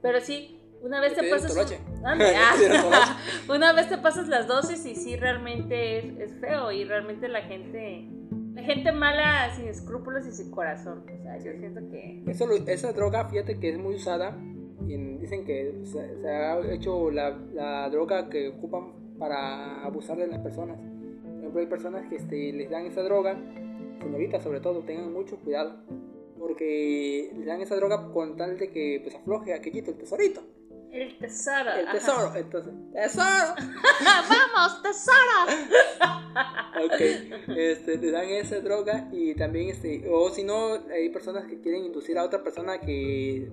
Pero 0.02 0.20
sí 0.20 0.60
una 0.86 1.00
vez 1.00 1.14
te 1.14 1.28
pasas. 1.28 1.78
Ah. 2.04 2.16
una 3.48 3.72
vez 3.72 3.88
te 3.88 3.98
pasas 3.98 4.28
las 4.28 4.46
dosis 4.46 4.84
y 4.86 4.94
sí 4.94 5.16
realmente 5.16 6.22
es, 6.22 6.34
feo. 6.40 6.70
Y 6.72 6.84
realmente 6.84 7.28
la 7.28 7.42
gente. 7.42 8.08
La 8.54 8.62
gente 8.62 8.90
mala 8.90 9.54
sin 9.54 9.68
escrúpulos 9.68 10.26
y 10.26 10.32
sin 10.32 10.50
corazón. 10.50 11.04
O 11.04 11.22
sea, 11.22 11.36
yo 11.38 11.52
siento 11.58 11.80
que. 11.90 12.22
Eso, 12.26 12.50
esa 12.66 12.92
droga, 12.92 13.28
fíjate 13.28 13.58
que 13.58 13.70
es 13.70 13.78
muy 13.78 13.96
usada. 13.96 14.36
Y 14.86 14.96
dicen 15.18 15.44
que 15.44 15.74
se, 15.84 16.28
ha 16.28 16.60
hecho 16.72 17.10
la, 17.10 17.30
la, 17.52 17.90
droga 17.90 18.28
que 18.28 18.48
ocupan 18.48 19.18
para 19.18 19.84
abusar 19.84 20.16
de 20.16 20.28
las 20.28 20.38
personas. 20.40 20.78
Por 20.78 21.38
ejemplo, 21.40 21.60
hay 21.60 21.66
personas 21.66 22.08
que 22.08 22.16
este, 22.16 22.52
les 22.52 22.70
dan 22.70 22.86
esa 22.86 23.02
droga. 23.02 23.36
Señoritas, 24.00 24.42
sobre 24.42 24.60
todo, 24.60 24.80
tengan 24.84 25.12
mucho 25.12 25.36
cuidado. 25.38 25.76
Porque 26.38 27.32
les 27.36 27.46
dan 27.46 27.60
esa 27.60 27.74
droga 27.76 28.10
con 28.12 28.36
tal 28.36 28.58
de 28.58 28.70
que 28.70 29.00
pues 29.02 29.16
afloje 29.16 29.52
aquellito, 29.52 29.90
el 29.90 29.98
tesorito. 29.98 30.42
El 30.96 31.18
tesoro. 31.18 31.70
El 31.72 31.90
tesoro, 31.90 32.34
entonces. 32.34 32.72
¡Tesoro! 32.94 33.54
¡Vamos, 34.54 34.82
tesoro! 34.82 35.76
ok, 36.86 37.00
este, 37.54 37.98
te 37.98 38.10
dan 38.10 38.28
esa 38.30 38.60
droga 38.60 39.08
y 39.12 39.34
también, 39.34 39.68
este, 39.68 40.08
o 40.08 40.30
si 40.30 40.42
no, 40.42 40.72
hay 40.90 41.10
personas 41.10 41.44
que 41.44 41.60
quieren 41.60 41.84
inducir 41.84 42.16
a 42.16 42.24
otra 42.24 42.42
persona 42.42 42.80
que 42.80 43.50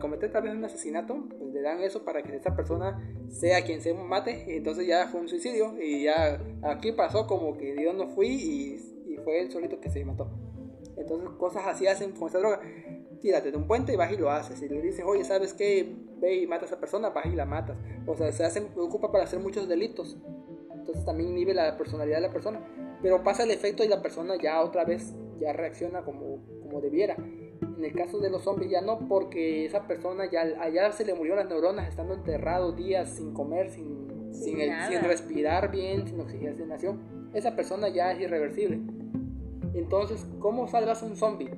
cometer 0.00 0.30
tal 0.30 0.42
vez 0.42 0.54
un 0.54 0.64
asesinato, 0.66 1.16
pues 1.38 1.54
le 1.54 1.62
dan 1.62 1.80
eso 1.80 2.04
para 2.04 2.22
que 2.22 2.36
esa 2.36 2.54
persona 2.54 3.00
sea 3.30 3.64
quien 3.64 3.80
se 3.80 3.94
mate, 3.94 4.44
y 4.46 4.56
entonces 4.56 4.86
ya 4.86 5.08
fue 5.08 5.20
un 5.20 5.28
suicidio 5.30 5.74
y 5.80 6.04
ya 6.04 6.38
aquí 6.62 6.92
pasó 6.92 7.26
como 7.26 7.56
que 7.56 7.74
yo 7.82 7.94
no 7.94 8.08
fui 8.08 8.28
y, 8.28 9.12
y 9.14 9.16
fue 9.24 9.40
él 9.40 9.50
solito 9.50 9.80
que 9.80 9.88
se 9.88 10.04
mató. 10.04 10.28
Entonces 10.96 11.30
cosas 11.38 11.66
así 11.66 11.86
hacen 11.86 12.12
con 12.12 12.28
esa 12.28 12.38
droga 12.38 12.60
tírate 13.22 13.52
de 13.52 13.56
un 13.56 13.66
puente 13.66 13.92
y 13.94 13.96
vas 13.96 14.12
y 14.12 14.16
lo 14.16 14.30
haces. 14.30 14.60
Y 14.60 14.68
le 14.68 14.82
dices, 14.82 15.04
oye, 15.06 15.24
¿sabes 15.24 15.54
qué? 15.54 15.96
Ve 16.20 16.36
y 16.36 16.46
mata 16.46 16.64
a 16.64 16.66
esa 16.66 16.78
persona, 16.78 17.10
vas 17.10 17.24
y 17.26 17.34
la 17.34 17.46
matas. 17.46 17.78
O 18.06 18.16
sea, 18.16 18.30
se 18.32 18.44
hace, 18.44 18.60
ocupa 18.76 19.10
para 19.10 19.24
hacer 19.24 19.38
muchos 19.38 19.68
delitos. 19.68 20.18
Entonces 20.74 21.04
también 21.04 21.30
inhibe 21.30 21.54
la 21.54 21.78
personalidad 21.78 22.16
de 22.16 22.26
la 22.26 22.32
persona. 22.32 22.60
Pero 23.00 23.22
pasa 23.22 23.44
el 23.44 23.52
efecto 23.52 23.84
y 23.84 23.88
la 23.88 24.02
persona 24.02 24.34
ya 24.36 24.60
otra 24.60 24.84
vez 24.84 25.14
ya 25.40 25.52
reacciona 25.52 26.02
como, 26.02 26.40
como 26.62 26.80
debiera. 26.80 27.16
En 27.16 27.84
el 27.84 27.94
caso 27.94 28.18
de 28.18 28.28
los 28.28 28.42
zombies 28.42 28.70
ya 28.70 28.80
no, 28.80 29.08
porque 29.08 29.64
esa 29.64 29.86
persona 29.86 30.28
ya 30.30 30.42
allá 30.60 30.90
se 30.92 31.04
le 31.04 31.14
murieron 31.14 31.38
las 31.38 31.48
neuronas 31.48 31.88
estando 31.88 32.14
enterrado 32.14 32.72
días 32.72 33.10
sin 33.10 33.32
comer, 33.32 33.70
sin, 33.70 34.32
sin, 34.32 34.56
sin 34.56 35.00
respirar 35.02 35.70
bien, 35.70 36.06
sin 36.06 36.20
oxigenación. 36.20 37.30
Esa 37.34 37.54
persona 37.54 37.88
ya 37.88 38.12
es 38.12 38.20
irreversible. 38.20 38.80
Entonces, 39.74 40.26
¿cómo 40.38 40.68
salvas 40.68 41.02
un 41.02 41.16
zombie? 41.16 41.50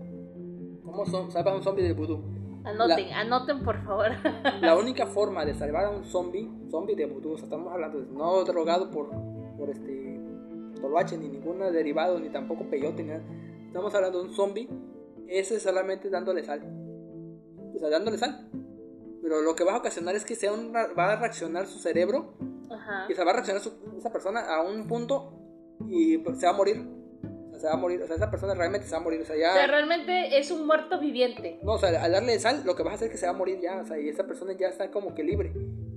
¿Cómo 0.94 1.06
son, 1.06 1.28
salvas 1.32 1.54
a 1.54 1.56
un 1.56 1.62
zombie 1.64 1.82
del 1.82 1.94
vudú? 1.94 2.22
Anoten, 2.62 3.12
anoten 3.12 3.64
por 3.64 3.84
favor. 3.84 4.12
la 4.60 4.76
única 4.78 5.06
forma 5.06 5.44
de 5.44 5.52
salvar 5.52 5.86
a 5.86 5.90
un 5.90 6.04
zombie, 6.04 6.48
zombie 6.70 6.94
de 6.94 7.06
vudú, 7.06 7.32
o 7.32 7.36
sea, 7.36 7.46
estamos 7.46 7.72
hablando 7.72 8.00
de 8.00 8.06
no 8.12 8.44
drogado 8.44 8.92
por, 8.92 9.10
por 9.58 9.70
este 9.70 10.20
toloache, 10.80 11.18
ni 11.18 11.28
ningún 11.28 11.58
derivado, 11.58 12.20
ni 12.20 12.28
tampoco 12.28 12.70
peyote, 12.70 13.02
ni 13.02 13.08
nada. 13.08 13.24
Estamos 13.66 13.92
hablando 13.92 14.20
de 14.20 14.28
un 14.28 14.34
zombie, 14.34 14.68
ese 15.26 15.56
es 15.56 15.64
solamente 15.64 16.08
dándole 16.10 16.44
sal. 16.44 16.62
O 17.74 17.78
sea, 17.80 17.88
dándole 17.90 18.16
sal. 18.16 18.48
Pero 19.20 19.42
lo 19.42 19.56
que 19.56 19.64
va 19.64 19.72
a 19.72 19.78
ocasionar 19.78 20.14
es 20.14 20.24
que 20.24 20.36
sea 20.36 20.52
un, 20.52 20.72
va 20.72 21.12
a 21.12 21.16
reaccionar 21.16 21.66
su 21.66 21.80
cerebro. 21.80 22.34
Ajá. 22.70 23.06
Y 23.08 23.14
se 23.14 23.24
va 23.24 23.32
a 23.32 23.34
reaccionar 23.34 23.62
esa 23.98 24.12
persona 24.12 24.42
a 24.46 24.62
un 24.62 24.86
punto 24.86 25.32
y 25.88 26.22
se 26.36 26.46
va 26.46 26.52
a 26.52 26.56
morir 26.56 26.86
se 27.64 27.68
va 27.70 27.76
a 27.76 27.78
morir, 27.78 28.02
o 28.02 28.06
sea, 28.06 28.16
esa 28.16 28.30
persona 28.30 28.52
realmente 28.52 28.86
se 28.86 28.92
va 28.92 28.98
a 28.98 29.04
morir, 29.04 29.22
o 29.22 29.24
sea, 29.24 29.36
ya... 29.36 29.52
O 29.52 29.54
sea, 29.54 29.66
realmente 29.66 30.36
es 30.36 30.50
un 30.50 30.66
muerto 30.66 31.00
viviente. 31.00 31.58
No, 31.62 31.72
o 31.72 31.78
sea, 31.78 32.02
al 32.02 32.12
darle 32.12 32.38
sal, 32.38 32.62
lo 32.66 32.76
que 32.76 32.82
vas 32.82 32.92
a 32.92 32.96
hacer 32.96 33.06
es 33.06 33.12
que 33.12 33.16
se 33.16 33.24
va 33.24 33.32
a 33.32 33.34
morir 33.34 33.58
ya, 33.58 33.80
o 33.80 33.86
sea, 33.86 33.98
y 33.98 34.06
esa 34.06 34.26
persona 34.26 34.52
ya 34.52 34.68
está 34.68 34.90
como 34.90 35.14
que 35.14 35.24
libre, 35.24 35.50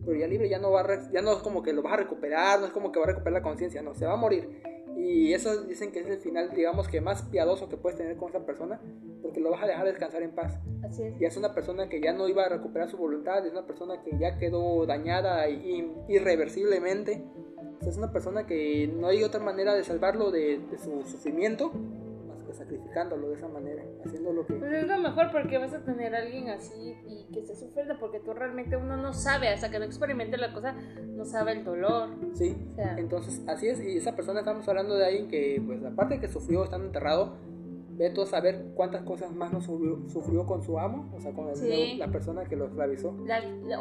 pero 0.05 0.17
ya 0.17 0.27
libre 0.27 0.47
ya 0.47 0.59
no 0.59 0.71
va 0.71 0.79
a, 0.79 1.11
ya 1.11 1.21
no 1.21 1.33
es 1.33 1.39
como 1.39 1.63
que 1.63 1.73
lo 1.73 1.81
vas 1.81 1.91
a 1.91 1.97
recuperar, 1.97 2.61
no 2.61 2.67
es 2.67 2.71
como 2.71 2.93
que 2.93 2.99
va 2.99 3.05
a 3.05 3.09
recuperar 3.09 3.33
la 3.33 3.41
conciencia, 3.41 3.81
no, 3.81 3.93
se 3.95 4.05
va 4.05 4.13
a 4.13 4.15
morir. 4.15 4.61
Y 4.95 5.33
eso 5.33 5.63
dicen 5.63 5.91
que 5.91 5.99
es 5.99 6.07
el 6.07 6.19
final, 6.19 6.51
digamos 6.55 6.87
que 6.87 7.01
más 7.01 7.23
piadoso 7.23 7.67
que 7.67 7.75
puedes 7.75 7.97
tener 7.97 8.15
con 8.15 8.29
esa 8.29 8.45
persona, 8.45 8.79
porque 9.21 9.41
lo 9.41 9.51
vas 9.51 9.61
a 9.61 9.67
dejar 9.67 9.85
descansar 9.85 10.23
en 10.23 10.31
paz. 10.31 10.57
Así 10.85 11.03
es. 11.03 11.19
Y 11.19 11.25
es 11.25 11.35
una 11.35 11.53
persona 11.53 11.89
que 11.89 11.99
ya 11.99 12.13
no 12.13 12.29
iba 12.29 12.45
a 12.45 12.49
recuperar 12.49 12.89
su 12.89 12.95
voluntad, 12.95 13.45
es 13.45 13.51
una 13.51 13.67
persona 13.67 14.01
que 14.03 14.17
ya 14.17 14.37
quedó 14.37 14.85
dañada 14.85 15.49
irreversiblemente. 15.49 17.25
Es 17.81 17.97
una 17.97 18.11
persona 18.11 18.45
que 18.45 18.87
no 18.87 19.07
hay 19.07 19.23
otra 19.23 19.39
manera 19.39 19.75
de 19.75 19.83
salvarlo 19.83 20.31
de, 20.31 20.59
de 20.59 20.77
su 20.77 21.03
sufrimiento 21.05 21.71
sacrificándolo 22.57 23.29
de 23.29 23.35
esa 23.35 23.47
manera, 23.47 23.83
haciendo 24.05 24.33
lo 24.33 24.45
que... 24.45 24.55
Pues 24.55 24.71
es 24.71 24.87
lo 24.87 24.97
mejor 24.97 25.31
porque 25.31 25.57
vas 25.57 25.73
a 25.73 25.83
tener 25.83 26.15
a 26.15 26.19
alguien 26.19 26.49
así 26.49 26.95
y 27.07 27.25
que 27.31 27.39
esté 27.39 27.55
sufriendo 27.55 27.97
porque 27.99 28.19
tú 28.19 28.33
realmente 28.33 28.75
uno 28.75 28.97
no 28.97 29.13
sabe, 29.13 29.49
hasta 29.49 29.69
que 29.69 29.79
no 29.79 29.85
experimente 29.85 30.37
la 30.37 30.53
cosa, 30.53 30.75
no 31.05 31.25
sabe 31.25 31.53
el 31.53 31.63
dolor. 31.63 32.09
Sí, 32.33 32.57
entonces 32.97 33.41
así 33.47 33.67
es, 33.67 33.81
y 33.81 33.97
esa 33.97 34.15
persona 34.15 34.39
estamos 34.39 34.67
hablando 34.67 34.95
de 34.95 35.05
alguien 35.05 35.27
que, 35.27 35.61
pues 35.65 35.83
aparte 35.83 36.15
de 36.15 36.21
que 36.21 36.27
sufrió 36.27 36.63
estando 36.63 36.87
enterrado, 36.87 37.37
ve 37.97 38.11
todo 38.11 38.25
a 38.25 38.27
saber 38.27 38.73
cuántas 38.75 39.01
cosas 39.03 39.33
más 39.33 39.51
no 39.51 39.59
sufrió, 39.59 40.45
con 40.45 40.61
su 40.61 40.77
amo, 40.77 41.11
o 41.15 41.19
sea, 41.19 41.33
con 41.33 41.47
la 41.47 42.07
persona 42.11 42.45
que 42.45 42.55
lo 42.55 42.67
esclavizó. 42.67 43.15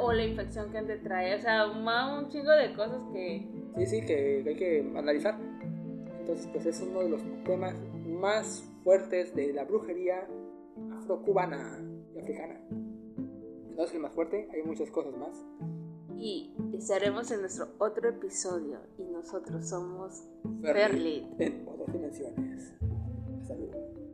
o 0.01 0.13
la 0.13 0.25
infección 0.25 0.73
que 0.73 0.79
él 0.79 1.01
trae, 1.03 1.35
o 1.35 1.39
sea, 1.39 1.67
un, 1.71 1.87
un 1.87 2.29
chingo 2.31 2.51
de 2.51 2.75
cosas 2.75 3.03
que... 3.13 3.47
Sí, 3.77 3.87
sí, 3.87 4.07
que 4.07 4.43
hay 4.47 4.57
que 4.57 4.93
analizar. 4.97 5.39
Entonces, 6.21 6.49
pues 6.53 6.65
es 6.65 6.81
uno 6.81 7.01
de 7.01 7.11
los 7.11 7.21
temas 7.45 7.75
más 8.07 8.65
fuertes 8.83 9.35
de 9.35 9.53
la 9.53 9.65
brujería 9.65 10.27
afrocubana 10.99 11.79
y 12.15 12.19
africana. 12.19 12.59
No 12.71 13.85
es 13.85 13.93
el 13.93 14.01
más 14.01 14.15
fuerte, 14.15 14.49
hay 14.53 14.63
muchas 14.63 14.91
cosas 14.91 15.15
más. 15.17 15.45
y 16.17 16.55
estaremos 16.73 17.31
en 17.31 17.41
nuestro 17.43 17.69
otro 17.79 18.09
episodio 18.09 18.79
y 18.97 19.05
nosotros 19.05 19.69
somos 19.69 20.25
Ferlit. 20.63 21.25
En 21.39 21.69
otras 21.69 21.93
dimensiones. 21.93 22.73
Hasta 23.43 23.55
luego. 23.55 24.06